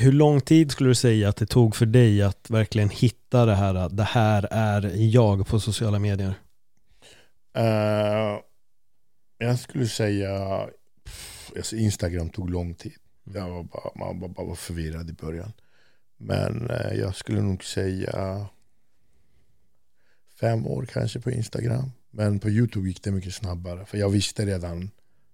[0.00, 3.54] Hur lång tid skulle du säga att det tog för dig att verkligen hitta det
[3.54, 6.34] här, det här är jag på sociala medier?
[7.58, 8.40] Uh,
[9.38, 10.66] jag skulle säga,
[11.04, 12.94] pff, alltså Instagram tog lång tid.
[13.34, 15.52] Jag var bara, man var bara förvirrad i början.
[16.16, 18.46] Men uh, jag skulle nog säga
[20.40, 21.90] fem år kanske på Instagram.
[22.10, 23.84] Men på YouTube gick det mycket snabbare.
[23.86, 24.90] För jag visste redan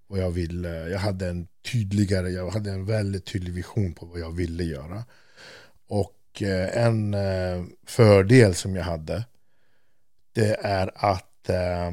[0.07, 0.69] vad jag ville.
[0.69, 5.05] Jag hade en tydligare, jag hade en väldigt tydlig vision på vad jag ville göra.
[5.87, 9.25] Och eh, en eh, fördel som jag hade,
[10.33, 11.93] det är att eh,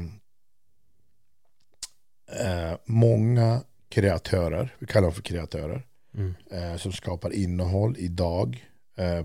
[2.84, 6.78] många kreatörer, vi kallar dem för kreatörer, mm.
[6.78, 8.66] som skapar innehåll idag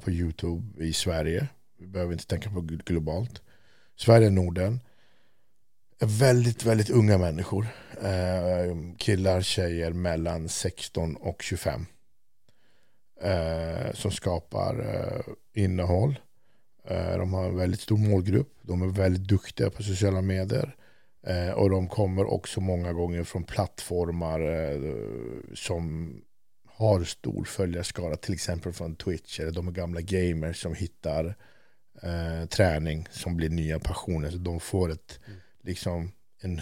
[0.04, 1.48] på YouTube i Sverige.
[1.80, 3.42] Vi behöver inte tänka på globalt.
[3.96, 4.80] Sverige, Norden,
[6.00, 7.68] väldigt, väldigt unga människor.
[8.02, 11.86] Eh, killar, tjejer mellan 16 och 25.
[13.22, 15.34] Eh, som skapar eh,
[15.64, 16.20] innehåll.
[16.88, 18.54] Eh, de har en väldigt stor målgrupp.
[18.62, 20.76] De är väldigt duktiga på sociala medier.
[21.28, 24.82] Eh, och de kommer också många gånger från plattformar eh,
[25.54, 26.14] som
[26.66, 28.16] har stor följarskara.
[28.16, 29.40] Till exempel från Twitch.
[29.40, 31.36] Eller de är gamla gamers som hittar
[32.50, 34.32] träning som blir nya passioner.
[34.32, 36.62] Så de får ett mm liksom en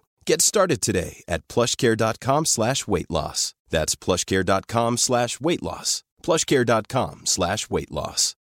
[0.27, 3.53] Get started today at plushcare.com slash weight loss.
[3.69, 6.03] That's plushcare.com slash weight loss.
[6.23, 8.35] Plushcare.com slash weight loss.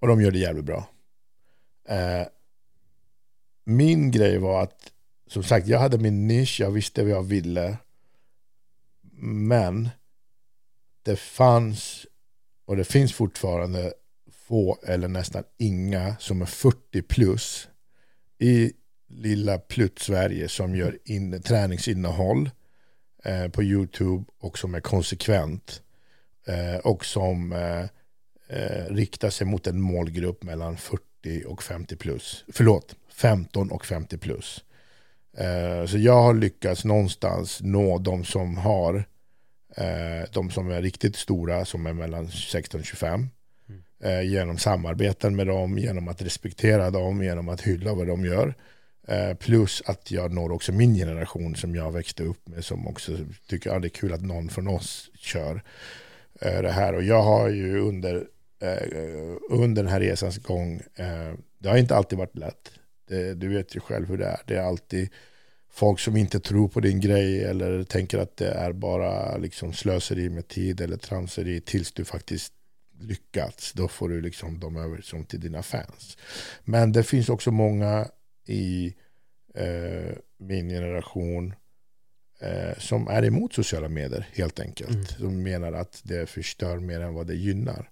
[0.00, 0.86] Och de gör det jävligt bra.
[1.88, 2.26] Eh,
[3.64, 4.92] min grej var att,
[5.26, 7.78] som sagt, jag hade min nisch, jag visste vad jag ville.
[9.20, 9.88] Men
[11.02, 12.06] det fanns
[12.64, 13.94] och det finns fortfarande
[14.46, 17.68] få eller nästan inga som är 40 plus
[18.38, 18.72] i
[19.08, 22.50] lilla Plutt Sverige som gör in, träningsinnehåll
[23.24, 25.82] eh, på YouTube och som är konsekvent
[26.46, 27.84] eh, och som eh,
[28.48, 32.44] eh riktar sig mot en målgrupp mellan 40 och 50 plus.
[32.48, 34.64] Förlåt, 15 och 50 plus.
[35.36, 39.04] Eh, så jag har lyckats någonstans nå de som har
[39.76, 43.28] eh, de som är riktigt stora som är mellan 16 och 25
[44.04, 48.54] Eh, genom samarbeten med dem, genom att respektera dem, genom att hylla vad de gör.
[49.08, 53.12] Eh, plus att jag når också min generation som jag växte upp med som också
[53.48, 55.62] tycker att det är kul att någon från oss kör
[56.40, 56.94] eh, det här.
[56.94, 58.14] Och jag har ju under,
[58.62, 62.70] eh, under den här resans gång, eh, det har inte alltid varit lätt.
[63.08, 64.40] Det, du vet ju själv hur det är.
[64.46, 65.08] Det är alltid
[65.70, 70.28] folk som inte tror på din grej eller tänker att det är bara liksom slöseri
[70.28, 72.52] med tid eller tramseri tills du faktiskt
[73.00, 73.72] lyckats.
[73.72, 76.16] Då får du liksom dem över som till dina fans.
[76.64, 78.08] Men det finns också många
[78.46, 78.94] i
[79.54, 81.54] eh, min generation
[82.40, 84.90] eh, som är emot sociala medier helt enkelt.
[84.90, 85.06] Mm.
[85.06, 87.90] Som menar att det förstör mer än vad det gynnar.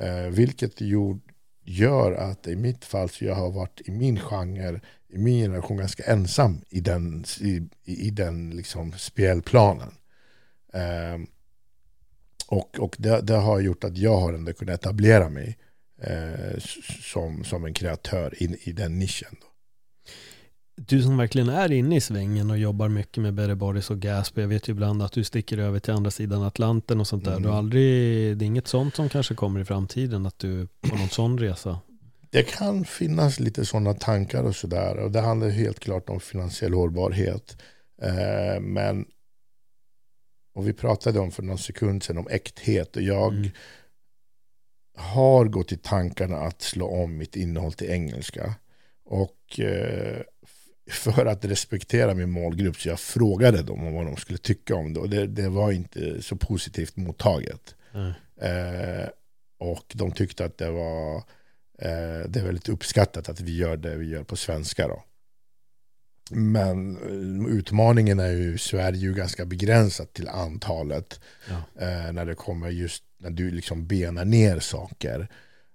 [0.00, 1.20] Eh, vilket gjord,
[1.68, 5.76] gör att i mitt fall så jag har varit i min genre, i min generation
[5.76, 9.94] ganska ensam i den, i, i den liksom spelplanen.
[10.72, 11.18] Eh,
[12.48, 15.58] och och det, det, har gjort att jag har ändå kunnat etablera mig
[16.02, 16.58] eh,
[17.02, 19.36] som, som en kreatör in, i den nischen.
[19.40, 19.48] Då
[20.80, 24.38] du som verkligen är inne i svängen och jobbar mycket med Barry Boris och Gasp.
[24.38, 27.30] Jag vet ju ibland att du sticker över till andra sidan Atlanten och sånt där.
[27.30, 27.42] Mm.
[27.42, 31.08] Du aldrig, det är inget sånt som kanske kommer i framtiden, att du på någon
[31.08, 31.80] sån resa?
[32.30, 34.96] Det kan finnas lite sådana tankar och sådär.
[34.96, 37.56] Och det handlar helt klart om finansiell hållbarhet.
[38.02, 39.04] Eh, men,
[40.58, 42.96] och vi pratade om för någon sekund sedan om äkthet.
[42.96, 43.50] Och jag mm.
[44.96, 48.54] har gått i tankarna att slå om mitt innehåll till engelska.
[49.04, 50.22] Och eh,
[50.90, 54.92] för att respektera min målgrupp så jag frågade dem om vad de skulle tycka om
[54.92, 57.74] det och det, det var inte så positivt mottaget.
[57.94, 58.12] Mm.
[58.40, 59.08] Eh,
[59.58, 61.16] och de tyckte att det var
[61.78, 65.04] eh, det är väldigt uppskattat att vi gör det vi gör på svenska då.
[66.30, 71.84] Men eh, utmaningen är ju Sverige ju ganska begränsat till antalet ja.
[71.86, 75.28] eh, när det kommer just när du liksom benar ner saker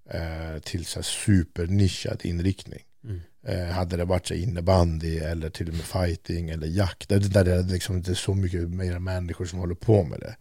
[0.10, 2.84] eh, till så supernischad inriktning.
[3.04, 3.22] Mm.
[3.48, 7.44] Eh, hade det varit så innebandy eller till och med fighting eller jakt, där, där
[7.44, 10.36] det är liksom inte så mycket mer människor som håller på med det.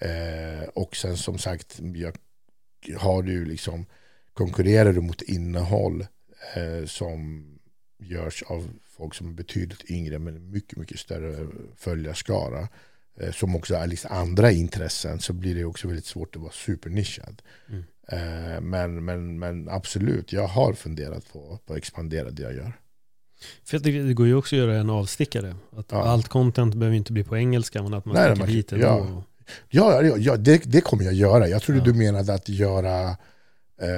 [0.00, 2.16] Eh, och sen som sagt, jag
[2.98, 3.86] har du liksom,
[4.32, 6.06] konkurrerar du mot innehåll
[6.54, 7.46] eh, som
[7.98, 12.68] görs av folk som är betydligt yngre men mycket, mycket större följarskara
[13.20, 16.52] eh, som också har liksom andra intressen så blir det också väldigt svårt att vara
[16.52, 17.42] supernischad.
[17.68, 17.84] Mm.
[18.08, 22.72] Eh, men, men, men absolut, jag har funderat på, på att expandera det jag gör.
[23.64, 25.56] För det, går ju också att göra en avstickare.
[25.76, 26.02] Att ja.
[26.02, 28.86] Allt content behöver inte bli på engelska, men att man sticker dit ändå.
[28.86, 29.24] Ja,
[29.68, 31.48] ja, ja, ja det, det kommer jag göra.
[31.48, 31.84] Jag trodde ja.
[31.84, 33.16] du menade att göra
[33.82, 33.88] Uh,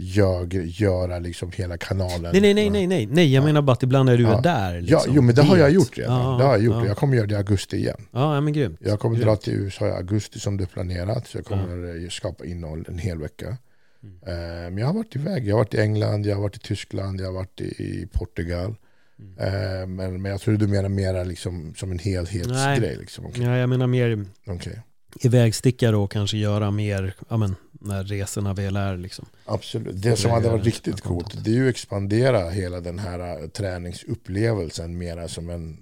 [0.00, 2.30] jag göra liksom hela kanalen.
[2.32, 3.46] Nej, nej, nej, nej, nej, nej jag ja.
[3.46, 4.40] menar bara att ibland är du ja.
[4.40, 4.80] där.
[4.80, 5.00] Liksom.
[5.06, 6.20] Ja, jo, men det har jag gjort redan.
[6.20, 6.86] Ja, det har jag gjort.
[6.86, 8.06] Jag kommer göra det i augusti igen.
[8.12, 8.78] Ja, men grymt.
[8.80, 9.26] Jag kommer grymt.
[9.26, 11.26] dra till USA i augusti som det är planerat.
[11.26, 13.56] Så jag kommer skapa innehåll en hel vecka.
[14.02, 14.14] Mm.
[14.14, 15.48] Uh, men jag har varit iväg.
[15.48, 18.74] Jag har varit i England, jag har varit i Tyskland, jag har varit i, Portugal.
[19.18, 19.30] Mm.
[19.30, 22.96] Uh, men, men jag tror du menar mer liksom, som en helhetsgrej.
[22.96, 23.26] Liksom.
[23.26, 23.44] Okay.
[23.44, 24.74] Ja, jag menar mer okay.
[25.20, 29.26] Ivägsticka och kanske göra mer, ja men när resorna väl är liksom.
[29.44, 30.02] Absolut.
[30.02, 33.48] Det som hade varit riktigt coolt det är ju att expandera hela den här äh,
[33.48, 35.78] träningsupplevelsen mera som en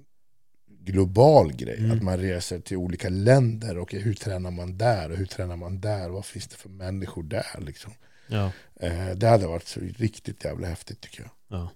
[0.86, 1.78] global grej.
[1.78, 1.90] Mm.
[1.90, 5.80] Att man reser till olika länder och hur tränar man där och hur tränar man
[5.80, 6.08] där?
[6.08, 7.92] Vad finns det för människor där liksom?
[8.26, 8.52] Ja.
[8.80, 11.58] Eh, det hade varit så riktigt jävla häftigt tycker jag.
[11.58, 11.70] Ja.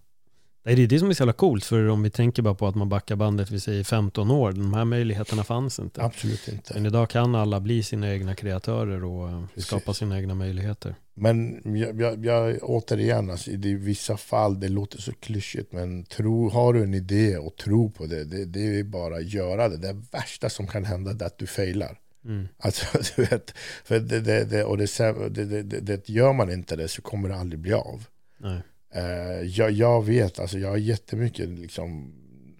[0.62, 2.74] Det är det som är så jävla coolt, för om vi tänker bara på att
[2.74, 6.02] man backar bandet, vi säger 15 år, de här möjligheterna fanns inte.
[6.02, 6.74] Absolut inte.
[6.74, 9.66] Men idag kan alla bli sina egna kreatörer och eh, Precis.
[9.66, 10.94] skapa sina egna möjligheter.
[11.14, 16.50] Men jag, jag, jag återigen, alltså, i vissa fall, det låter så klyschigt, men tro,
[16.50, 19.76] har du en idé och tro på det, det, det är bara att göra det.
[19.76, 21.98] Det värsta som kan hända är att du failar.
[22.24, 22.48] Mm.
[22.58, 23.50] Alltså, du vet,
[23.84, 24.88] för det, det, det, och det,
[25.28, 28.06] det, det, det, gör man inte det så kommer det aldrig bli av.
[28.38, 28.62] Nej.
[28.90, 32.12] Eh, jag, jag, vet, alltså jag har jättemycket liksom,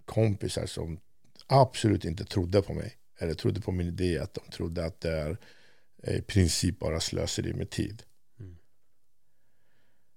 [0.05, 1.01] kompisar som
[1.47, 2.97] absolut inte trodde på mig.
[3.19, 5.37] Eller trodde på min idé, att de trodde att det är
[6.03, 8.03] eh, i princip bara slöseri med tid.
[8.41, 8.57] Mm.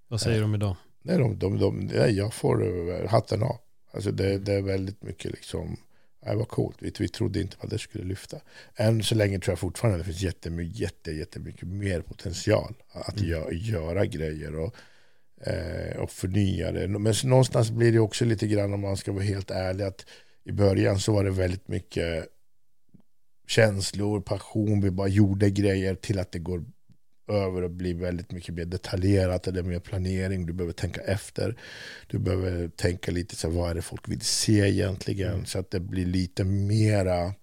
[0.08, 0.76] Vad säger de idag?
[1.02, 3.58] Nej, de, de, de, nej, jag får eh, hatten av.
[3.92, 4.44] Alltså det, mm.
[4.44, 5.78] det är väldigt mycket liksom,
[6.26, 6.78] det var coolt.
[6.80, 8.38] Vi, vi trodde inte på att det skulle lyfta.
[8.76, 13.18] Än så länge tror jag fortfarande att det finns jättemycket, jätte, jättemycket mer potential att
[13.18, 13.30] mm.
[13.30, 14.56] gö, göra grejer.
[14.56, 14.76] Och
[15.46, 16.88] eh, och förnya det.
[16.88, 20.06] Men någonstans blir det också lite grann om man ska vara helt ärlig att
[20.46, 22.28] i början så var det väldigt mycket
[23.48, 26.64] känslor, passion, vi bara gjorde grejer till att det går
[27.28, 31.56] över och blir väldigt mycket mer detaljerat, eller mer planering, du behöver tänka efter.
[32.08, 35.46] Du behöver tänka lite så vad är det folk vill se egentligen, mm.
[35.46, 37.34] så att det blir lite mera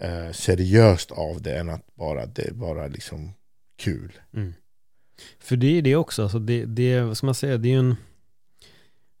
[0.00, 3.32] eh, seriöst av det än att bara det bara liksom
[3.76, 4.12] kul.
[4.34, 4.54] Mm.
[5.38, 7.78] För det är det också, alltså det, det, vad ska man säga, det är ju
[7.78, 7.96] en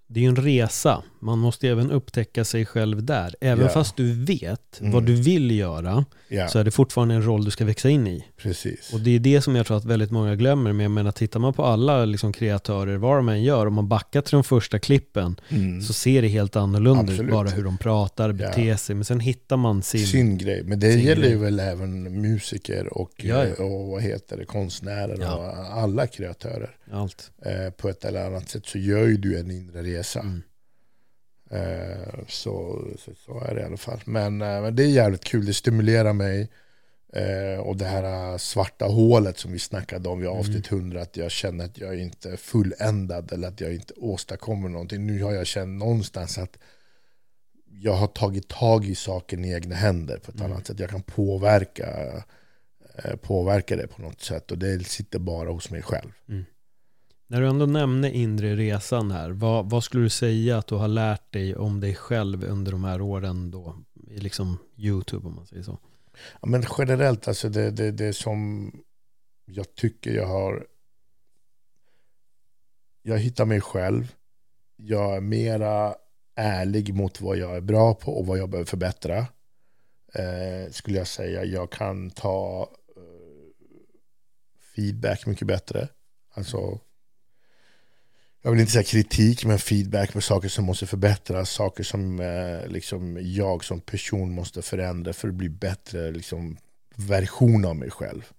[0.06, 1.02] det är ju en resa.
[1.26, 3.34] Man måste även upptäcka sig själv där.
[3.40, 3.74] Även yeah.
[3.74, 4.92] fast du vet mm.
[4.92, 6.48] vad du vill göra yeah.
[6.48, 8.24] så är det fortfarande en roll du ska växa in i.
[8.36, 8.92] Precis.
[8.92, 10.72] Och det är det som jag tror att väldigt många glömmer.
[10.72, 13.88] Men jag menar, tittar man på alla liksom, kreatörer, vad de än gör, om man
[13.88, 15.82] backar till de första klippen mm.
[15.82, 17.30] så ser det helt annorlunda ut.
[17.30, 18.78] Bara hur de pratar, beter yeah.
[18.78, 18.94] sig.
[18.94, 20.62] Men sen hittar man sin, sin grej.
[20.64, 23.24] Men det gäller ju väl även musiker och,
[23.58, 25.34] och vad heter det, konstnärer ja.
[25.34, 26.76] och alla kreatörer.
[26.92, 27.30] Allt.
[27.44, 30.20] Eh, på ett eller annat sätt så gör ju du en inre resa.
[30.20, 30.42] Mm.
[31.50, 34.00] Eh, så, så, så, är det i alla fall.
[34.04, 36.48] Men, eh, men det är jävligt kul, det stimulerar mig.
[37.12, 40.38] Eh, och det här svarta hålet som vi snackade om i mm.
[40.38, 44.68] avsnitt 100, att jag känner att jag inte är fulländad eller att jag inte åstadkommer
[44.68, 45.06] någonting.
[45.06, 46.58] Nu har jag känt någonstans att
[47.70, 50.52] jag har tagit tag i saken i egna händer på ett mm.
[50.52, 50.80] annat sätt.
[50.80, 51.88] Jag kan påverka,
[53.22, 56.10] påverka det på något sätt och det sitter bara hos mig själv.
[56.28, 56.44] Mm.
[57.28, 60.88] När du ändå nämner inre resan här, vad, vad, skulle du säga att du har
[60.88, 63.76] lärt dig om dig själv under de här åren då,
[64.10, 65.78] i liksom YouTube om man säger så?
[66.40, 68.72] Ja, men generellt, alltså det, det, det som
[69.44, 70.66] jag tycker jag har,
[73.02, 74.14] jag hittar mig själv,
[74.76, 75.94] jag är mera
[76.34, 79.18] ärlig mot vad jag är bra på och vad jag behöver förbättra.
[80.14, 83.66] Eh, skulle jag säga, jag kan ta eh,
[84.74, 85.88] feedback mycket bättre.
[86.34, 86.80] Alltså
[88.46, 92.68] jag vill inte säga kritik, men feedback på saker som måste förbättras, saker som eh,
[92.68, 96.56] liksom jag som person måste förändra för att bli bättre liksom,
[96.96, 98.32] version av mig själv.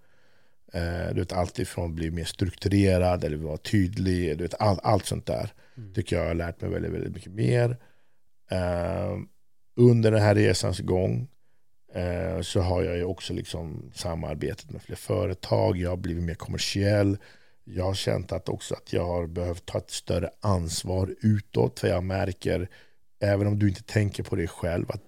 [0.73, 4.79] Eh, du vet, allt ifrån att bli mer strukturerad eller vara tydlig, du vet, all,
[4.83, 5.53] allt sånt där.
[5.77, 5.93] Mm.
[5.93, 7.77] tycker jag har lärt mig väldigt, väldigt mycket mer.
[8.51, 9.17] Eh,
[9.75, 11.27] under den här resans gång
[11.93, 16.35] eh, så har jag ju också liksom samarbetat med fler företag, jag har blivit mer
[16.35, 17.17] kommersiell,
[17.69, 21.79] jag har känt att också att jag har behövt ta ett större ansvar utåt.
[21.79, 22.69] För jag märker,
[23.19, 25.01] även om du inte tänker på det själv, att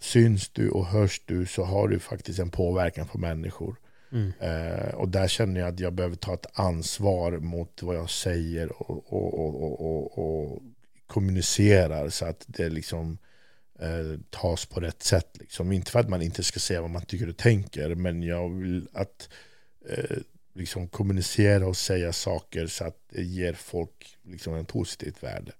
[0.00, 3.76] syns du och hörs du så har du faktiskt en påverkan på människor.
[4.12, 4.32] Mm.
[4.40, 8.82] Eh, och där känner jag att jag behöver ta ett ansvar mot vad jag säger
[8.82, 10.62] och, och, och, och
[11.06, 13.18] kommunicerar så att det liksom
[13.80, 15.36] eh, tas på rätt sätt.
[15.40, 15.72] Liksom.
[15.72, 18.88] Inte för att man inte ska säga vad man tycker och tänker, men jag vill
[18.92, 19.28] att
[19.88, 20.16] eh,
[20.54, 25.52] liksom kommunicera och säga saker så att det ger folk liksom en positivt värde.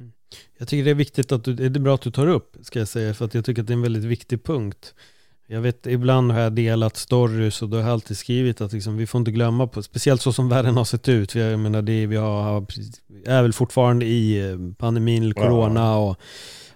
[0.00, 0.12] Mm.
[0.58, 2.78] Jag tycker det är viktigt att du, det är bra att du tar upp, ska
[2.78, 4.94] jag säga, för att jag tycker att det är en väldigt viktig punkt.
[5.46, 8.96] Jag vet, ibland har jag delat stories och då har jag alltid skrivit att liksom,
[8.96, 11.34] vi får inte glömma på, speciellt så som världen har sett ut.
[11.34, 12.66] Jag menar, det, vi har,
[13.26, 15.96] är väl fortfarande i eh, pandemin, corona ja.
[15.96, 16.16] och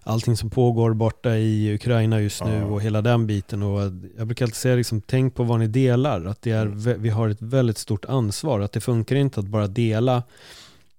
[0.07, 3.63] allting som pågår borta i Ukraina just nu och hela den biten.
[3.63, 3.81] Och
[4.19, 6.25] jag brukar alltid säga, liksom, tänk på vad ni delar.
[6.25, 7.03] Att det är, mm.
[7.03, 8.61] vi har ett väldigt stort ansvar.
[8.61, 10.23] Att det funkar inte att bara dela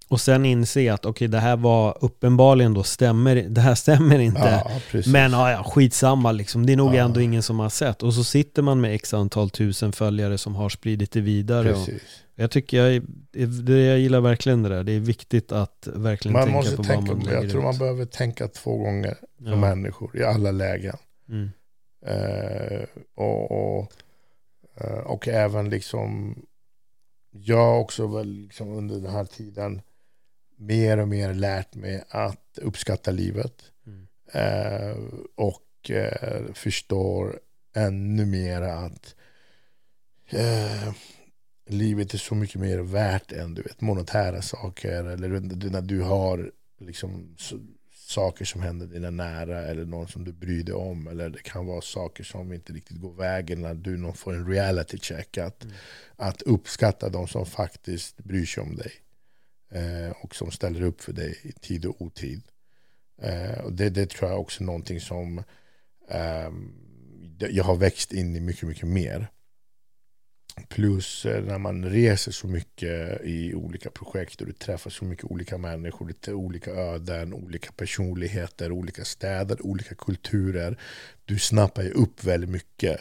[0.08, 4.20] och sen inse att okej, okay, det här var uppenbarligen då stämmer, det här stämmer
[4.20, 4.64] inte.
[4.66, 7.06] Ja, men ja, ja, skitsamma liksom, det är nog ja.
[7.06, 8.04] ändå ingen som har sett.
[8.04, 11.76] Och så sitter man med x antal tusen följare som har spridit det vidare.
[12.36, 13.04] Jag tycker jag,
[13.66, 14.84] det, jag gillar verkligen det där.
[14.84, 17.66] Det är viktigt att verkligen man tänka måste på tänka, vad man Jag tror ut.
[17.66, 20.98] man behöver tänka två gånger för människor i alla lägen.
[21.30, 21.50] Mm.
[22.08, 22.86] Uh,
[23.16, 23.92] och, och,
[24.82, 26.36] uh, och även liksom,
[27.32, 29.82] jag också väl liksom under den här tiden
[30.58, 33.64] mer och mer lärt mig att uppskatta livet.
[33.86, 34.08] Mm.
[34.32, 34.98] Eh,
[35.36, 37.40] och eh, förstår
[37.76, 39.16] ännu mer att
[40.30, 40.94] eh,
[41.68, 45.04] livet är så mycket mer värt än du vet, monetära saker.
[45.04, 45.28] Eller
[45.70, 47.60] när du har liksom, så,
[47.92, 51.08] saker som händer dina nära eller någon som du bryr dig om.
[51.08, 54.98] Eller det kan vara saker som inte riktigt går vägen när du får en reality
[54.98, 55.38] check.
[55.38, 55.76] Att, mm.
[56.16, 58.92] att uppskatta de som faktiskt bryr sig om dig
[60.16, 62.42] och som ställer upp för dig i tid och otid.
[63.22, 65.38] Eh, och det, det tror jag också är någonting som
[66.10, 66.52] eh,
[67.50, 69.28] jag har växt in i mycket, mycket mer.
[70.70, 75.26] Plus eh, när man reser så mycket i olika projekt och du träffar så mycket
[75.26, 80.80] olika människor, lite olika öden, olika personligheter, olika städer, olika kulturer.
[81.26, 83.00] Du snappar ju upp väldigt mycket.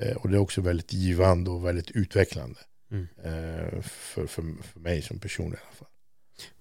[0.00, 2.60] Eh, och det är också väldigt givande och väldigt utvecklande.
[2.90, 3.06] Mm.
[3.22, 5.88] Eh, för, för, för mig som person i alla fall.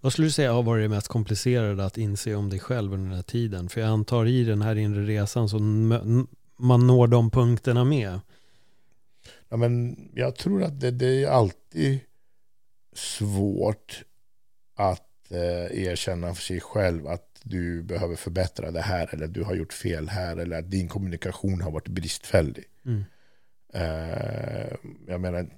[0.02, 3.08] Vad skulle du säga har varit det mest komplicerade att inse om dig själv under
[3.08, 3.70] den här tiden?
[3.70, 5.60] För jag antar i den här inre resan så
[6.58, 8.20] man når de punkterna med.
[9.50, 12.00] Ja, men jag tror att det, det är alltid
[12.96, 14.04] svårt
[14.76, 19.56] att eh, erkänna för sig själv att du behöver förbättra det här eller du har
[19.56, 22.66] gjort fel här eller att din kommunikation har varit bristfällig.
[22.86, 23.04] Mm.
[23.74, 24.76] Eh,
[25.08, 25.50] jag menar,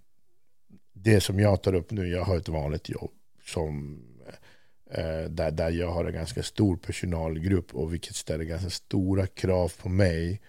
[0.93, 3.14] det som jag tar upp nu, jag har ett vanligt jobb
[3.45, 3.99] som
[4.91, 9.73] eh, där, där jag har en ganska stor personalgrupp och vilket ställer ganska stora krav
[9.81, 10.41] på mig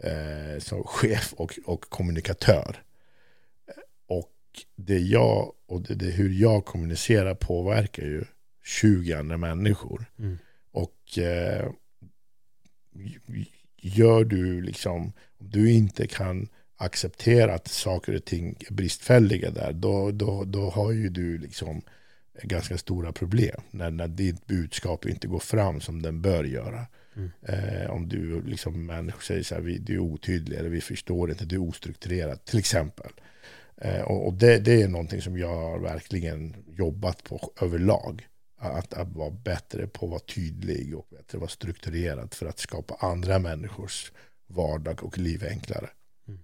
[0.00, 2.82] eh, som chef och, och kommunikatör.
[4.06, 4.32] Och
[4.76, 8.24] det jag och det, det, hur jag kommunicerar påverkar ju
[8.64, 10.04] 20 andra människor.
[10.18, 10.38] Mm.
[10.70, 11.70] Och eh,
[13.76, 19.72] gör du liksom, om du inte kan acceptera att saker och ting är bristfälliga där,
[19.72, 21.82] då, då, då har ju du liksom
[22.42, 23.60] ganska stora problem.
[23.70, 26.86] När, när ditt budskap inte går fram som den bör göra.
[27.16, 27.30] Mm.
[27.42, 31.30] Eh, om du liksom människor säger så här, vi, du är otydlig eller vi förstår
[31.30, 33.12] inte, du är ostrukturerad till exempel.
[33.76, 38.28] Eh, och, och det, det, är någonting som jag har verkligen jobbat på överlag.
[38.60, 42.94] Att, att vara bättre på att vara tydlig och bättre vara strukturerad för att skapa
[43.00, 44.12] andra människors
[44.46, 45.90] vardag och liv enklare.
[46.28, 46.40] Mm.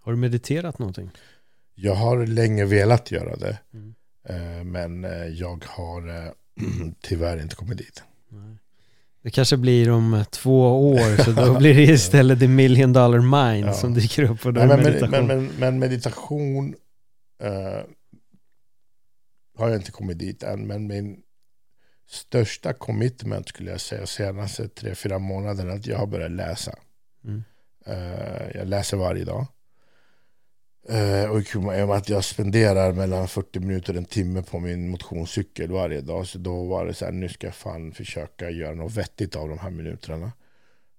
[0.00, 1.10] Har du mediterat någonting?
[1.74, 3.58] Jag har länge velat göra det.
[3.74, 3.94] Mm.
[4.28, 6.32] Eh, men eh, jag har eh,
[7.00, 8.02] tyvärr inte kommit dit.
[8.28, 8.56] Nej.
[9.22, 13.66] Det kanske blir om två år, så då blir det istället the million dollar mind
[13.66, 13.72] ja.
[13.72, 14.46] som dyker upp.
[14.46, 15.26] Och då Nej, men, meditation.
[15.26, 16.74] Men, men, men meditation
[17.44, 17.80] uh,
[19.58, 21.22] har jag inte kommit dit än, men min
[22.08, 26.74] största commitment skulle jag säga senaste tre, fyra månaderna att jag har börjat läsa.
[27.24, 27.42] Mm.
[27.88, 29.46] Uh, jag läser varje dag.
[30.90, 34.58] Uh, och i och med att jag spenderar mellan 40 minuter och en timme på
[34.58, 36.26] min motionscykel varje dag.
[36.26, 39.48] Så då var det så här, nu ska jag fan försöka göra något vettigt av
[39.48, 40.32] de här minuterna.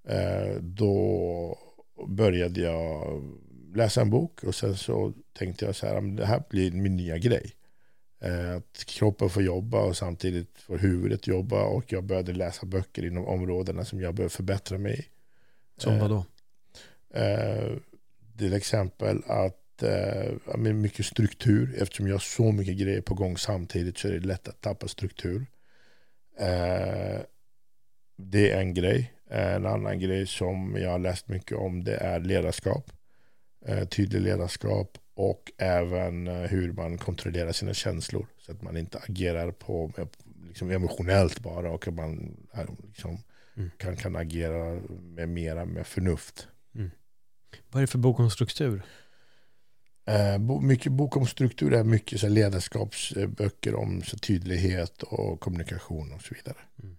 [0.10, 1.58] Uh, då
[2.08, 3.22] började jag
[3.76, 7.18] läsa en bok och sen så tänkte jag så här, det här blir min nya
[7.18, 7.52] grej.
[8.26, 13.06] Uh, att kroppen får jobba och samtidigt får huvudet jobba och jag började läsa böcker
[13.06, 15.06] inom områdena som jag behöver förbättra mig i.
[15.82, 16.26] Som vad då?
[18.38, 21.76] till exempel att eh, med mycket struktur.
[21.78, 24.88] Eftersom jag har så mycket grejer på gång samtidigt så är det lätt att tappa
[24.88, 25.46] struktur.
[26.40, 27.20] Eh,
[28.18, 29.14] det är en grej.
[29.30, 32.92] En annan grej som jag har läst mycket om det är ledarskap.
[33.66, 38.28] Eh, tydlig ledarskap och även eh, hur man kontrollerar sina känslor.
[38.38, 39.92] Så att man inte agerar på
[40.48, 42.38] liksom emotionellt bara och att man
[42.88, 43.18] liksom,
[43.58, 43.72] mm.
[43.78, 46.48] kan, kan agera med mera med förnuft.
[46.76, 46.92] Mm.
[47.72, 48.84] Vad är det för bok om struktur?
[50.06, 56.22] Eh, mycket bok om struktur är mycket så ledarskapsböcker om så tydlighet och kommunikation och
[56.22, 56.58] så vidare.
[56.84, 56.98] Mm.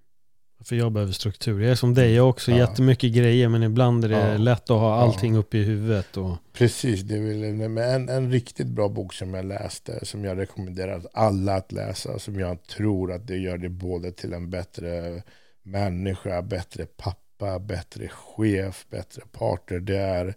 [0.64, 1.61] För jag behöver struktur.
[1.61, 2.57] Jag är som dig, jag har också ja.
[2.57, 4.36] jättemycket grejer men ibland är det ja.
[4.36, 5.40] lätt att ha allting ja.
[5.40, 6.16] uppe i huvudet.
[6.16, 6.36] Och...
[6.52, 11.55] Precis, det är en, en riktigt bra bok som jag läste som jag rekommenderar alla
[11.55, 12.18] att läsa.
[12.18, 15.22] Som jag tror att det gör det både till en bättre
[15.62, 19.80] människa, bättre pappa, bättre chef, bättre partner.
[19.80, 20.34] Det är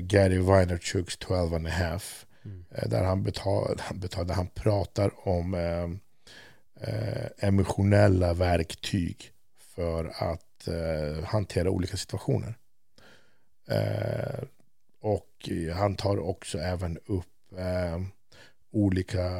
[0.00, 2.26] Gary Vaynerchuks 12 and a half.
[2.44, 2.64] Mm.
[2.70, 5.90] Eh, där han, betal, han, betal, där han pratar om eh,
[6.80, 12.54] eh, emotionella verktyg för att eh, hantera olika situationer.
[13.68, 14.44] Eh,
[15.00, 17.26] och han tar också även upp
[18.70, 19.30] olika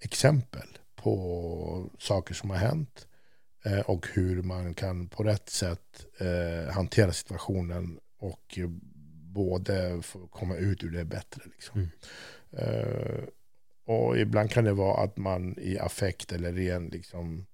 [0.00, 3.06] exempel på saker som har hänt
[3.86, 6.06] och hur man kan på rätt sätt
[6.70, 8.58] hantera situationen och
[9.36, 11.42] både få komma ut ur det bättre.
[11.44, 11.88] Liksom.
[12.52, 12.68] Mm.
[12.68, 13.24] Uh,
[13.86, 17.46] och ibland kan det vara att man i affekt eller ren liksom,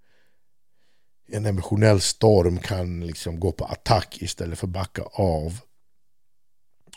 [1.28, 5.60] en emotionell storm kan liksom gå på attack istället för backa av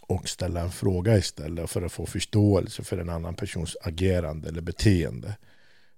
[0.08, 4.62] och ställa en fråga istället för att få förståelse för en annan persons agerande eller
[4.62, 5.38] beteende.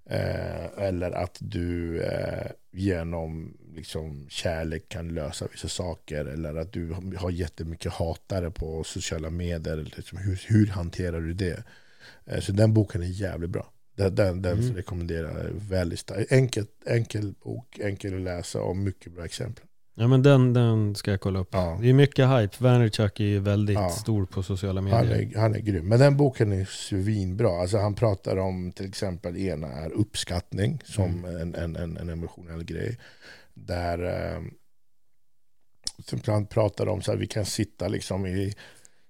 [0.09, 6.25] Eh, eller att du eh, genom liksom, kärlek kan lösa vissa saker.
[6.25, 9.77] Eller att du har jättemycket hatare på sociala medier.
[9.95, 11.63] Liksom, hur, hur hanterar du det?
[12.25, 13.73] Eh, så den boken är jävligt bra.
[13.95, 14.75] Den, den, den mm.
[14.75, 16.31] rekommenderar jag väldigt starkt.
[16.31, 19.65] Enkel, enkel bok, enkel att läsa och mycket bra exempel.
[19.99, 21.49] Ja men den, den ska jag kolla upp.
[21.51, 21.77] Ja.
[21.81, 22.63] Det är mycket hype.
[22.63, 23.89] Vaynerchuk är ju väldigt ja.
[23.89, 24.99] stor på sociala medier.
[24.99, 25.87] Han är, han är grym.
[25.87, 27.61] Men den boken är svinbra.
[27.61, 31.41] Alltså han pratar om till exempel ena är uppskattning som mm.
[31.41, 32.97] en, en, en, en, emotionell grej.
[33.53, 34.41] Där eh,
[36.25, 38.53] han pratar om så att vi kan sitta liksom i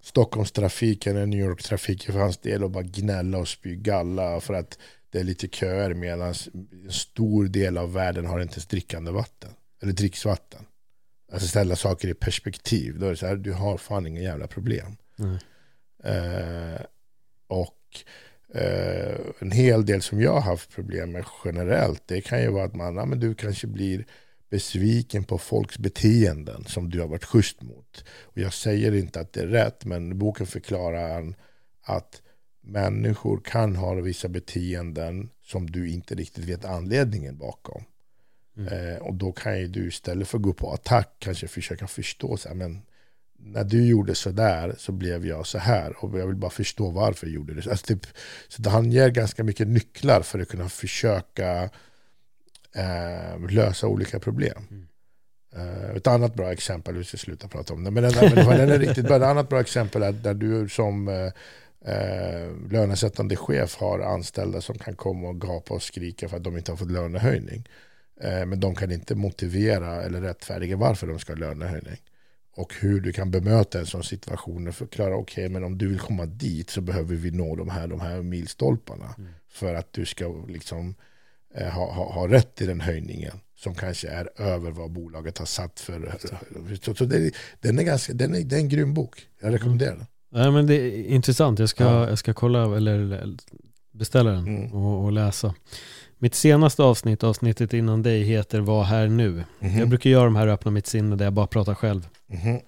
[0.02, 4.78] Stockholmstrafiken eller New York-trafiken för hans del och bara gnälla och spy galla för att
[5.10, 9.50] det är lite köer medan en stor del av världen har inte ens drickande vatten.
[9.82, 10.66] Eller dricksvatten.
[11.32, 13.00] Alltså ställa saker i perspektiv.
[13.00, 14.98] Då är det så här, du har fan inga jävla problem.
[15.20, 15.38] Mm.
[16.04, 16.82] Eh,
[17.48, 18.04] och
[18.54, 22.64] eh, en hel del som jag har haft problem med generellt, det kan ju vara
[22.64, 24.06] att man, ja, men du kanske blir
[24.50, 28.04] besviken på folks beteenden som du har varit schysst mot.
[28.22, 31.34] Och jag säger inte att det är rätt, men boken förklarar
[31.82, 32.22] att
[32.62, 37.84] människor kan ha vissa beteenden som du inte riktigt vet anledningen bakom.
[38.58, 38.74] Mm.
[38.74, 42.38] Eh, och då kan ju du istället för att gå på attack kanske försöka förstå,
[42.38, 42.82] så här, men
[43.39, 46.89] när du gjorde så där så blev jag så här och jag vill bara förstå
[46.89, 47.70] varför jag gjorde det.
[47.72, 48.08] Alltså typ,
[48.47, 51.70] så han ger ganska mycket nycklar för att kunna försöka
[52.76, 54.64] eh, lösa olika problem.
[54.72, 54.88] Mm.
[55.55, 58.70] Uh, ett annat bra exempel, vi ska sluta prata om det, men den, men den
[58.70, 59.16] är riktigt bra.
[59.16, 61.26] Ett annat bra exempel är där du som uh,
[61.88, 66.58] uh, lönesättande chef har anställda som kan komma och gapa och skrika för att de
[66.58, 67.68] inte har fått lönehöjning.
[68.22, 71.97] Men de kan inte motivera eller rättfärdiga varför de ska ha lönehöjning.
[72.55, 75.88] Och hur du kan bemöta en sån situation och förklara, okej, okay, men om du
[75.88, 79.15] vill komma dit så behöver vi nå de här, de här milstolparna.
[79.18, 79.30] Mm.
[79.49, 80.95] För att du ska liksom
[81.55, 85.45] Eh, ha, ha, ha rätt i den höjningen som kanske är över vad bolaget har
[85.45, 86.18] satt för.
[86.82, 89.28] Så, så det, den är ganska, den är, det är en grym bok.
[89.41, 90.05] Jag rekommenderar den.
[90.30, 91.59] Ja, men det är intressant.
[91.59, 92.09] Jag ska, ja.
[92.09, 93.28] jag ska kolla eller
[93.91, 94.74] beställa den mm.
[94.74, 95.55] och, och, läsa.
[96.20, 99.30] Mitt senaste avsnitt, avsnittet innan dig, heter Var här nu.
[99.30, 99.80] Mm -hmm.
[99.80, 102.07] Jag brukar göra de här Öppna mitt sinne där jag bara pratar själv.
[102.30, 102.61] Mm -hmm.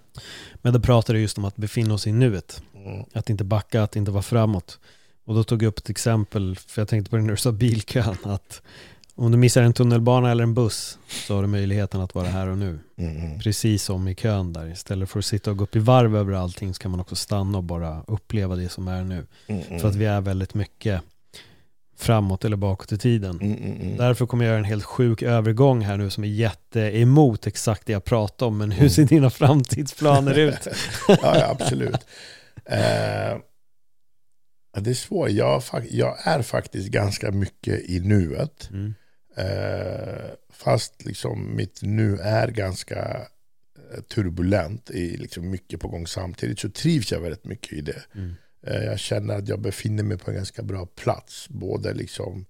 [0.61, 2.63] Men då pratar det just om att befinna oss i nuet.
[2.75, 3.05] Mm.
[3.13, 4.79] Att inte backa, att inte vara framåt.
[5.25, 7.51] Och då tog jag upp ett exempel, för jag tänkte på det när du sa
[7.51, 8.61] bilkön, att
[9.15, 10.97] om du missar en tunnelbana eller en buss
[11.27, 12.79] så har du möjligheten att vara här och nu.
[12.97, 13.39] Mm.
[13.39, 14.71] Precis som i kön där.
[14.71, 17.15] Istället för att sitta och gå upp i varv över allting så kan man också
[17.15, 19.25] stanna och bara uppleva det som är nu.
[19.47, 19.79] Mm.
[19.79, 21.01] För att vi är väldigt mycket
[21.99, 23.39] framåt eller bakåt i tiden.
[23.41, 23.97] Mm, mm, mm.
[23.97, 27.85] Därför kommer jag göra en helt sjuk övergång här nu som är jätte emot exakt
[27.85, 28.57] det jag pratar om.
[28.57, 28.89] Men hur mm.
[28.89, 30.67] ser dina framtidsplaner ut?
[31.07, 32.05] ja, absolut.
[32.71, 33.39] Uh,
[34.81, 35.29] det är svårt.
[35.29, 38.69] Jag, jag, är faktiskt ganska mycket i nuet.
[38.71, 38.93] Mm.
[39.37, 43.27] Eh, fast liksom mitt nu är ganska
[43.93, 48.03] eh, turbulent, i liksom mycket på gång samtidigt, så trivs jag väldigt mycket i det.
[48.15, 48.35] Mm.
[48.61, 52.45] Eh, jag känner att jag befinner mig på en ganska bra plats, både liksom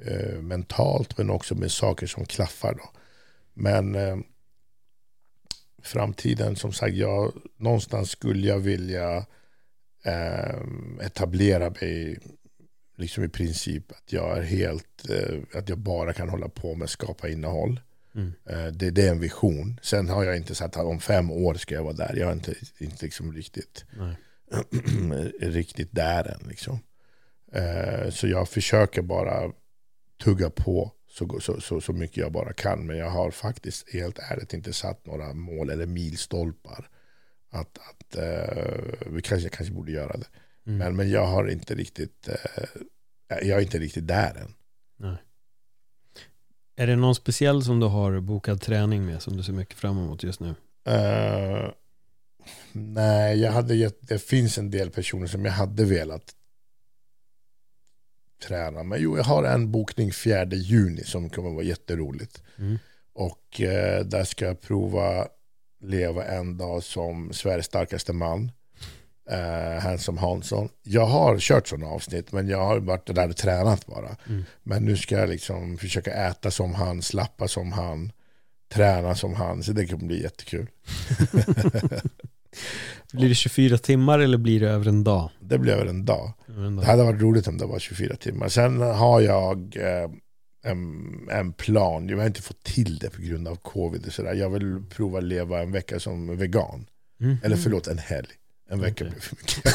[0.00, 2.74] eh, mentalt men också med saker som klaffar.
[2.74, 2.90] Då.
[3.54, 4.16] Men eh,
[5.82, 9.26] framtiden, som sagt, jag, någonstans skulle jag vilja
[10.04, 10.60] eh,
[11.00, 12.18] etablera mig
[12.96, 16.84] liksom i princip att jag är helt, eh, att jag bara kan hålla på med
[16.84, 17.80] att skapa innehåll.
[18.14, 18.32] Mm.
[18.44, 19.80] Eh, det, det, är en vision.
[19.82, 22.16] Sen har jag inte sagt att om fem år ska jag vara där.
[22.16, 23.84] Jag är inte, inte liksom riktigt,
[25.40, 26.48] riktigt där än.
[26.48, 26.78] Liksom.
[27.52, 29.52] Eh, så jag försöker bara
[30.22, 32.86] tugga på så, så, så, så mycket jag bara kan.
[32.86, 36.88] Men jag har faktiskt helt ärligt inte satt några mål eller milstolpar
[37.50, 40.26] att, att uh, vi kanske, kanske borde göra det.
[40.66, 40.78] Mm.
[40.78, 42.82] Men, men jag har inte riktigt, uh,
[43.28, 44.54] jag är inte riktigt där än.
[44.96, 45.16] Nej.
[46.76, 49.98] Är det någon speciell som du har bokad träning med som du ser mycket fram
[49.98, 50.48] emot just nu?
[50.88, 51.70] Uh,
[52.72, 56.34] nej, jag hade gett, det finns en del personer som jag hade velat
[58.42, 58.82] träna.
[58.82, 62.42] Men jo, jag har en bokning 4 juni som kommer vara jätteroligt.
[62.58, 62.78] Mm.
[63.12, 65.28] Och eh, där ska jag prova
[65.80, 68.50] leva en dag som Sveriges starkaste man.
[69.30, 70.68] Uh, Hansom Hansson.
[70.82, 74.16] Jag har kört sådana avsnitt men jag har varit där och tränat bara.
[74.28, 74.44] Mm.
[74.62, 78.12] Men nu ska jag liksom försöka äta som han, slappa som han,
[78.68, 79.62] träna som han.
[79.62, 80.66] Så det kommer bli jättekul.
[83.12, 85.30] blir det 24 timmar eller blir det över en dag?
[85.40, 86.32] Det blir över en dag.
[86.48, 86.84] Över en dag.
[86.84, 88.48] Det hade varit roligt om det var 24 timmar.
[88.48, 90.10] Sen har jag eh,
[90.64, 92.08] en, en plan.
[92.08, 94.06] Jag har inte fått till det på grund av covid.
[94.06, 94.34] Och sådär.
[94.34, 96.86] Jag vill prova leva en vecka som vegan.
[97.20, 97.36] Mm.
[97.42, 98.28] Eller förlåt, en helg.
[98.70, 99.10] En vecka okay.
[99.10, 99.74] blir för mycket.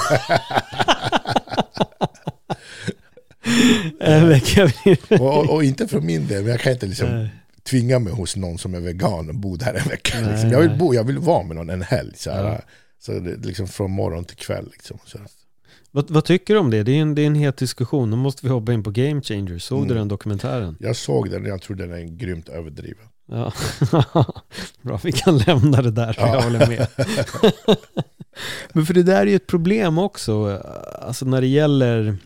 [3.99, 7.27] en vecka blir och, och, inte för min del, men jag kan inte liksom
[7.69, 10.19] tvinga mig hos någon som är vegan och bo där en vecka.
[10.29, 10.49] Liksom.
[10.49, 12.13] jag, vill bo, jag vill vara med någon en helg.
[12.15, 12.61] Så, ja.
[12.99, 14.69] så det, liksom från morgon till kväll.
[14.71, 15.17] Liksom, så.
[15.91, 16.83] Vad, vad, tycker du om det?
[16.83, 18.09] Det är, en, det är en het diskussion.
[18.09, 19.63] Nu måste vi hoppa in på Game Changers.
[19.63, 19.89] Såg mm.
[19.89, 20.77] du den dokumentären?
[20.79, 23.07] Jag såg den och jag tror den är grymt överdriven.
[23.25, 23.53] Ja.
[24.81, 26.35] Bra, vi kan lämna det där, ja.
[26.35, 26.87] jag håller med.
[28.73, 30.61] Men för det där är ju ett problem också.
[31.01, 32.17] Alltså när det gäller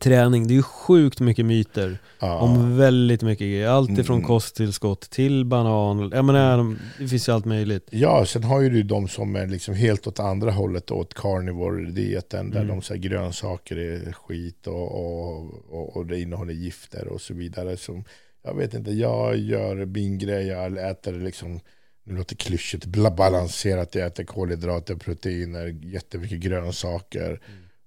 [0.00, 0.46] träning.
[0.46, 2.38] Det är ju sjukt mycket myter ja.
[2.38, 3.68] om väldigt mycket grejer.
[3.68, 4.26] Allt ifrån mm.
[4.26, 6.10] kosttillskott till banan.
[6.14, 7.88] Jag menar, det finns ju allt möjligt.
[7.90, 12.50] Ja, sen har ju du de som är liksom helt åt andra hållet, åt carnivore-dieten,
[12.50, 12.68] där mm.
[12.68, 17.76] de säger grönsaker är skit och, och, och, och, det innehåller gifter och så vidare.
[17.76, 18.04] Som,
[18.44, 21.60] jag vet inte, jag gör min grej, jag äter liksom
[22.04, 27.28] det låter klyschigt, balanserat, jag äter kolhydrater, proteiner, jättemycket grönsaker.
[27.28, 27.40] Mm.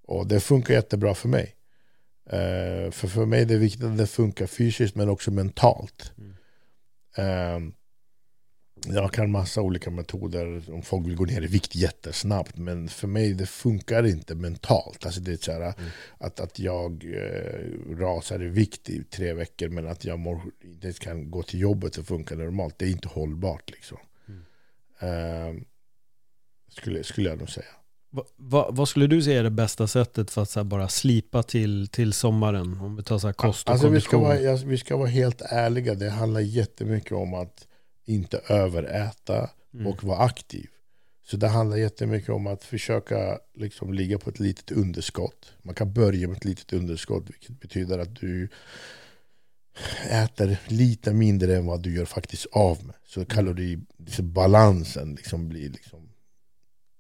[0.05, 1.55] Och det funkar jättebra för mig.
[2.25, 6.11] Uh, för för mig är det viktigt att det funkar fysiskt men också mentalt.
[6.17, 7.65] Mm.
[7.65, 7.73] Uh,
[8.85, 12.57] jag kan massa olika metoder om folk vill gå ner i vikt jättesnabbt.
[12.57, 15.05] Men för mig det funkar inte mentalt.
[15.05, 15.89] Alltså det är så här, mm.
[16.17, 20.93] att, att jag eh, rasar i vikt i tre veckor men att jag mår, inte
[20.93, 22.77] kan gå till jobbet och funka normalt.
[22.77, 23.71] Det är inte hållbart.
[23.71, 23.97] Liksom.
[24.27, 25.55] Mm.
[25.57, 25.63] Eh,
[26.69, 27.65] skulle, skulle jag nog säga.
[28.15, 31.87] Va, va, vad skulle du säga är det bästa sättet för att bara slipa till,
[31.87, 32.79] till sommaren?
[32.81, 35.95] Om vi tar så kost och alltså, vi ska, vara, vi ska vara helt ärliga.
[35.95, 37.67] Det handlar jättemycket om att
[38.05, 39.87] inte överäta mm.
[39.87, 40.67] och vara aktiv.
[41.25, 45.53] Så det handlar jättemycket om att försöka liksom ligga på ett litet underskott.
[45.61, 48.49] Man kan börja med ett litet underskott, vilket betyder att du
[50.09, 52.95] äter lite mindre än vad du gör faktiskt av med.
[53.05, 56.02] Så kaloribalansen liksom blir liksom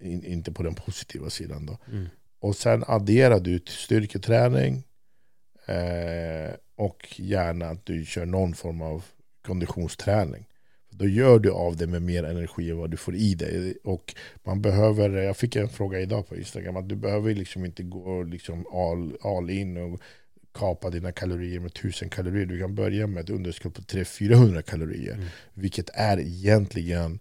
[0.05, 1.65] in, inte på den positiva sidan.
[1.65, 1.77] Då.
[1.91, 2.07] Mm.
[2.39, 4.83] Och sen adderar du till styrketräning
[5.65, 9.05] eh, och gärna att du kör någon form av
[9.41, 10.45] konditionsträning.
[10.89, 13.77] Då gör du av det med mer energi än vad du får i dig.
[13.83, 17.83] Och man behöver, jag fick en fråga idag på Instagram, att du behöver liksom inte
[17.83, 20.01] gå liksom all, all in och
[20.53, 22.45] kapa dina kalorier med 1000 kalorier.
[22.45, 25.13] Du kan börja med ett underskott på 300-400 kalorier.
[25.13, 25.25] Mm.
[25.53, 27.19] Vilket är egentligen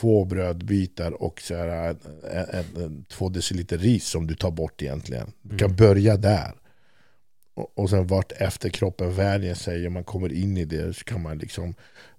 [0.00, 1.96] två brödbitar och så här, en,
[2.30, 5.32] en, en, två deciliter ris som du tar bort egentligen.
[5.42, 5.76] Du kan mm.
[5.76, 6.52] börja där.
[7.54, 11.04] Och, och sen vart efter kroppen vänjer sig och man kommer in i det så
[11.04, 11.74] kan man liksom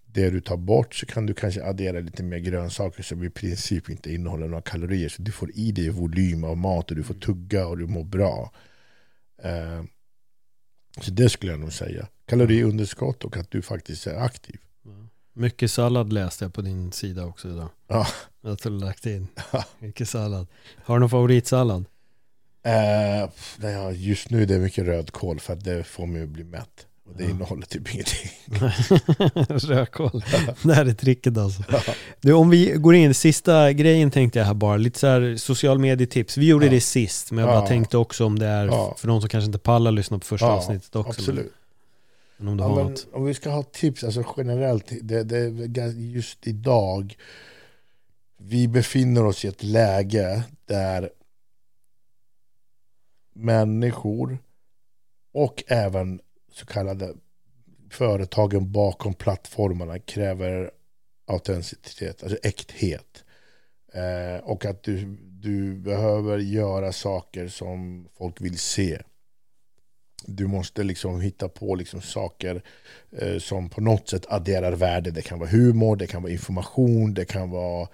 [0.05, 3.89] det du tar bort så kan du kanske addera lite mer grönsaker som i princip
[3.89, 5.09] inte innehåller några kalorier.
[5.09, 8.03] Så du får i dig volym av mat och du får tugga och du mår
[8.03, 8.51] bra.
[9.45, 9.83] Uh,
[11.01, 12.07] så det skulle jag nog säga.
[12.25, 14.59] Kaloriunderskott och att du faktiskt är aktiv.
[15.33, 17.69] Mycket sallad läste jag på din sida också idag.
[17.87, 18.07] Ja.
[18.41, 19.27] Jag tror du lagt in.
[19.79, 20.47] Mycket sallad.
[20.83, 21.85] Har du någon favoritsallad?
[22.67, 26.87] Uh, just nu är det mycket rödkål för att det får mig att bli mätt.
[27.05, 27.29] Och det ja.
[27.29, 28.29] innehåller typ ingenting.
[29.69, 30.23] Rödkål.
[30.63, 31.63] det här är tricket alltså.
[31.71, 31.81] Ja.
[32.21, 35.79] Du, om vi går in, sista grejen tänkte jag här bara, lite så här social
[35.79, 36.37] medietips.
[36.37, 36.71] Vi gjorde ja.
[36.71, 38.67] det sist, men jag bara tänkte också om det är
[38.97, 41.21] för de som kanske inte pallar lyssna på första avsnittet också.
[41.21, 41.53] Absolut.
[42.37, 43.07] Men om, du har något.
[43.13, 47.15] om vi ska ha tips, alltså generellt, det, det, just idag,
[48.37, 51.09] vi befinner oss i ett läge där
[53.33, 54.37] människor
[55.33, 56.21] och även
[56.51, 57.13] så kallade
[57.89, 60.71] företagen bakom plattformarna kräver
[61.25, 63.23] autenticitet, alltså äkthet.
[63.93, 69.01] Eh, och att du, du behöver göra saker som folk vill se.
[70.25, 72.63] Du måste liksom hitta på liksom saker
[73.17, 75.11] eh, som på något sätt adderar värde.
[75.11, 77.87] Det kan vara humor, det kan vara information, det kan vara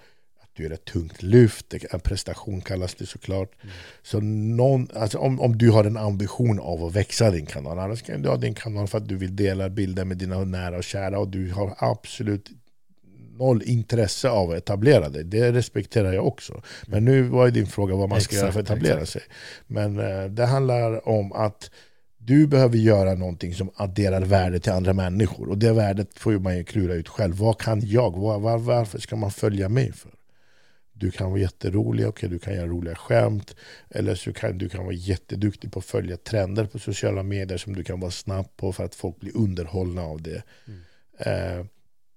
[0.60, 3.52] du gör ett tungt lyft, en prestation kallas det såklart.
[3.62, 3.74] Mm.
[4.02, 8.02] Så någon, alltså om, om du har en ambition av att växa din kanal, annars
[8.02, 10.84] kan du ha din kanal för att du vill dela bilder med dina nära och
[10.84, 12.50] kära och du har absolut
[13.38, 15.24] noll intresse av att etablera dig.
[15.24, 16.62] Det respekterar jag också.
[16.86, 19.12] Men nu var ju din fråga vad man ska exakt, göra för att etablera exakt.
[19.12, 19.22] sig.
[19.66, 21.70] Men eh, det handlar om att
[22.22, 25.48] du behöver göra någonting som adderar värde till andra människor.
[25.48, 27.34] Och det värdet får man ju klura ut själv.
[27.34, 28.16] Vad kan jag?
[28.16, 30.10] Var, var, varför ska man följa mig för?
[30.92, 33.56] Du kan vara jätterolig, okay, du kan göra roliga skämt.
[33.90, 37.76] Eller så kan du kan vara jätteduktig på att följa trender på sociala medier som
[37.76, 40.42] du kan vara snabb på för att folk blir underhållna av det.
[40.66, 40.80] Mm.
[41.18, 41.66] Eh,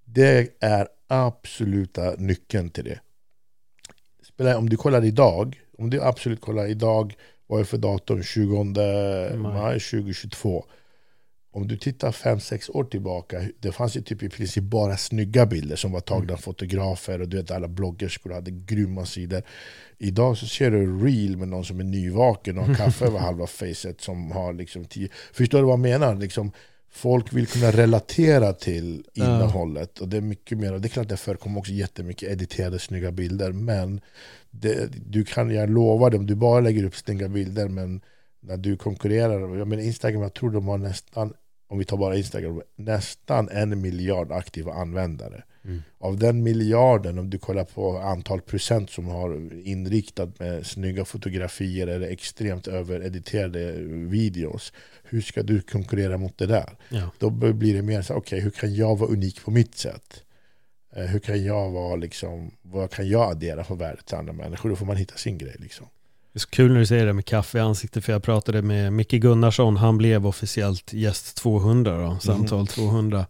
[0.05, 4.55] det är absoluta nyckeln till det.
[4.55, 7.15] Om du kollar idag, om du absolut kollar idag,
[7.53, 8.23] vad är för datum?
[8.23, 8.63] 20
[9.37, 10.65] maj 2022
[11.55, 15.75] om du tittar 5-6 år tillbaka, det fanns ju typ i princip bara snygga bilder
[15.75, 16.33] som var tagna mm.
[16.33, 19.41] av fotografer och du vet alla bloggerskor hade grymma sidor.
[19.97, 23.47] Idag så ser du real med någon som är nyvaken och har kaffe över halva
[23.47, 25.09] facet som har liksom tio...
[25.33, 26.15] Förstår du vad jag menar?
[26.15, 26.51] Liksom,
[26.93, 31.17] folk vill kunna relatera till innehållet och det är mycket mer, det är klart det
[31.17, 34.01] förekommer också jättemycket editerade snygga bilder men
[34.51, 38.01] det, du kan, jag lovar om du bara lägger upp snygga bilder men
[38.39, 41.33] när du konkurrerar, jag menar Instagram, jag tror de har nästan
[41.67, 45.43] om vi tar bara Instagram, nästan en miljard aktiva användare.
[45.65, 45.81] Mm.
[45.99, 51.87] Av den miljarden, om du kollar på antal procent som har inriktat med snygga fotografier
[51.87, 53.71] eller extremt överediterade
[54.09, 54.73] videos.
[55.03, 56.77] Hur ska du konkurrera mot det där?
[56.89, 57.11] Ja.
[57.19, 60.23] Då blir det mer så okej, okay, hur kan jag vara unik på mitt sätt?
[60.95, 64.69] Eh, hur kan jag vara liksom, vad kan jag addera för värde till andra människor?
[64.69, 65.87] Då får man hitta sin grej liksom.
[66.33, 68.61] Det är så kul när du säger det med kaffe i ansiktet, för jag pratade
[68.61, 72.67] med Micke Gunnarsson, han blev officiellt gäst 200 då, samtal mm.
[72.67, 73.25] 200.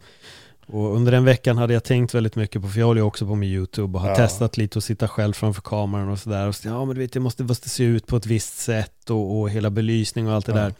[0.67, 3.27] Och under den veckan hade jag tänkt väldigt mycket på, för jag håller ju också
[3.27, 4.15] på med YouTube och har ja.
[4.15, 6.47] testat lite att sitta själv framför kameran och sådär.
[6.47, 9.09] Och så, ja men du vet, jag måste, måste se ut på ett visst sätt
[9.09, 10.57] och, och hela belysning och allt det ja.
[10.57, 10.73] där.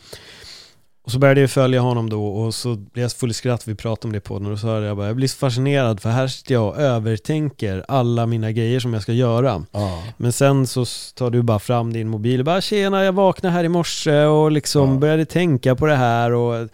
[1.06, 3.76] Och så började jag följa honom då och så blev jag full i skratt, vi
[3.76, 6.10] pratade om det på den och då sa jag bara, jag blir så fascinerad för
[6.10, 9.66] här sitter jag och övertänker alla mina grejer som jag ska göra.
[9.72, 10.04] Ja.
[10.18, 13.64] Men sen så tar du bara fram din mobil och bara, tjena jag vaknade här
[13.64, 14.96] i morse och liksom ja.
[14.96, 16.70] började tänka på det här och,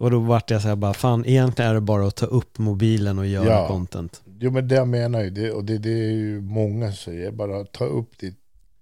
[0.00, 2.58] och då vart jag så här bara, fan egentligen är det bara att ta upp
[2.58, 3.68] mobilen och göra ja.
[3.68, 4.22] content.
[4.38, 7.64] Jo men det jag menar ju, det, och det, det är ju många säger, bara
[7.64, 8.34] ta upp din,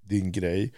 [0.02, 0.72] din grej,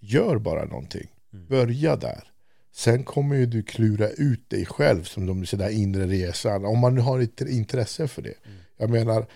[0.00, 1.46] gör bara någonting, mm.
[1.46, 2.24] börja där.
[2.72, 6.64] Sen kommer ju du klura ut dig själv som de säger inre resan.
[6.64, 8.34] Om man nu har ett intresse för det.
[8.44, 8.58] Mm.
[8.76, 9.26] Jag menar,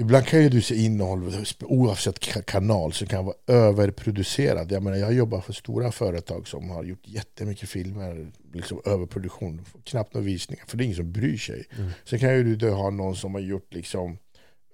[0.00, 4.72] ibland kan ju du se innehåll oavsett kanal som kan vara överproducerad.
[4.72, 10.14] Jag menar, jag jobbar för stora företag som har gjort jättemycket filmer, liksom överproduktion, knappt
[10.14, 11.64] några visningar, för det är ingen som bryr sig.
[11.78, 11.90] Mm.
[12.04, 14.18] Sen kan ju du ha någon som har gjort liksom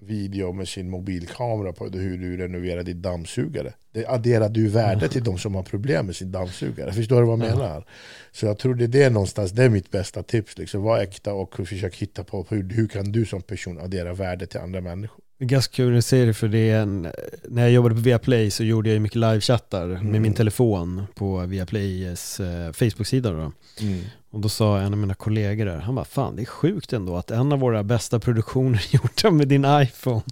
[0.01, 3.73] video med sin mobilkamera på hur du renoverar din dammsugare.
[3.93, 6.93] Det adderar du värde till de som har problem med sin dammsugare.
[6.93, 7.87] Förstår du vad jag menar?
[8.33, 10.59] Så jag tror det är det någonstans, det är mitt bästa tips.
[10.59, 10.83] Liksom.
[10.83, 14.61] Var äkta och försök hitta på hur, hur kan du som person addera värde till
[14.61, 15.21] andra människor.
[15.39, 17.09] Det är ganska kul att se det för det en,
[17.49, 20.07] när jag jobbade på Viaplay så gjorde jag mycket livechattar mm.
[20.07, 23.31] med min telefon på Viaplays eh, Facebook-sida.
[23.31, 23.53] Då.
[23.81, 24.01] Mm.
[24.37, 27.17] Och då sa en av mina kollegor där, han bara fan det är sjukt ändå
[27.17, 30.23] att en av våra bästa produktioner gjorda med din iPhone.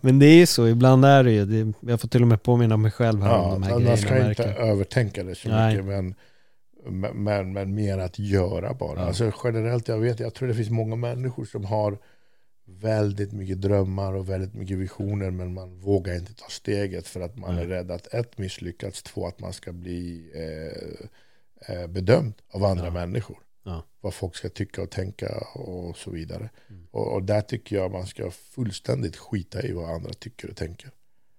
[0.00, 2.42] Men det är ju så, ibland är det ju, det, jag får till och med
[2.42, 3.90] påminna mig själv här ja, om de här grejerna.
[3.90, 5.72] Man ska inte övertänka det så Nej.
[5.72, 6.14] mycket men,
[7.14, 9.00] men, men mer att göra bara.
[9.00, 9.06] Ja.
[9.06, 11.98] Alltså generellt, jag vet, jag tror det finns många människor som har
[12.66, 17.36] väldigt mycket drömmar och väldigt mycket visioner men man vågar inte ta steget för att
[17.36, 17.62] man mm.
[17.62, 21.06] är rädd att ett misslyckats, två att man ska bli eh,
[21.88, 22.90] bedömd av andra ja.
[22.90, 23.38] människor.
[23.64, 23.82] Ja.
[24.00, 26.50] Vad folk ska tycka och tänka och så vidare.
[26.70, 26.86] Mm.
[26.90, 30.90] Och, och, där tycker jag man ska fullständigt skita i vad andra tycker och tänker.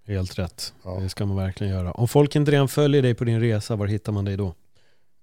[0.06, 1.00] Helt rätt, ja.
[1.00, 1.92] det ska man verkligen göra.
[1.92, 4.54] Om folk inte redan följer dig på din resa, var hittar man dig då?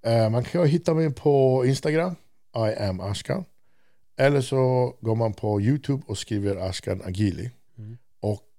[0.06, 2.16] Eh, man kan hitta mig på Instagram,
[2.56, 3.46] I am Ashkan.
[4.18, 7.52] Eller så går man på YouTube och skriver Ashkan Agili.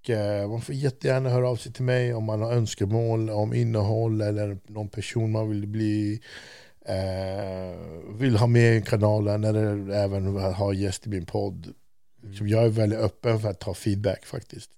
[0.07, 4.21] Eh, man får jättegärna höra av sig till mig om man har önskemål om innehåll
[4.21, 6.21] eller någon person man vill bli
[6.89, 7.79] eh,
[8.19, 11.75] vill ha med i kanalen eller även ha gäst i min podd.
[12.23, 12.49] Mm.
[12.49, 14.71] Jag är väldigt öppen för att ta feedback faktiskt.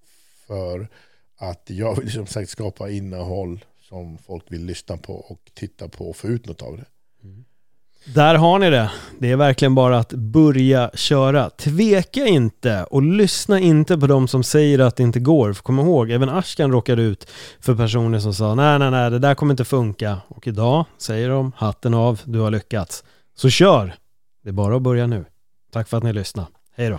[0.46, 0.88] För
[1.36, 6.08] att jag vill som sagt skapa innehåll som folk vill lyssna på och titta på
[6.08, 6.84] och få ut något av det.
[8.04, 8.90] Där har ni det.
[9.18, 11.50] Det är verkligen bara att börja köra.
[11.50, 15.52] Tveka inte och lyssna inte på de som säger att det inte går.
[15.52, 17.30] För kom ihåg, även Ashkan råkade ut
[17.60, 20.18] för personer som sa nej, nej, nej, det där kommer inte funka.
[20.28, 23.04] Och idag säger de hatten av, du har lyckats.
[23.34, 23.94] Så kör!
[24.42, 25.24] Det är bara att börja nu.
[25.72, 26.48] Tack för att ni lyssnade.
[26.76, 26.98] Hej då!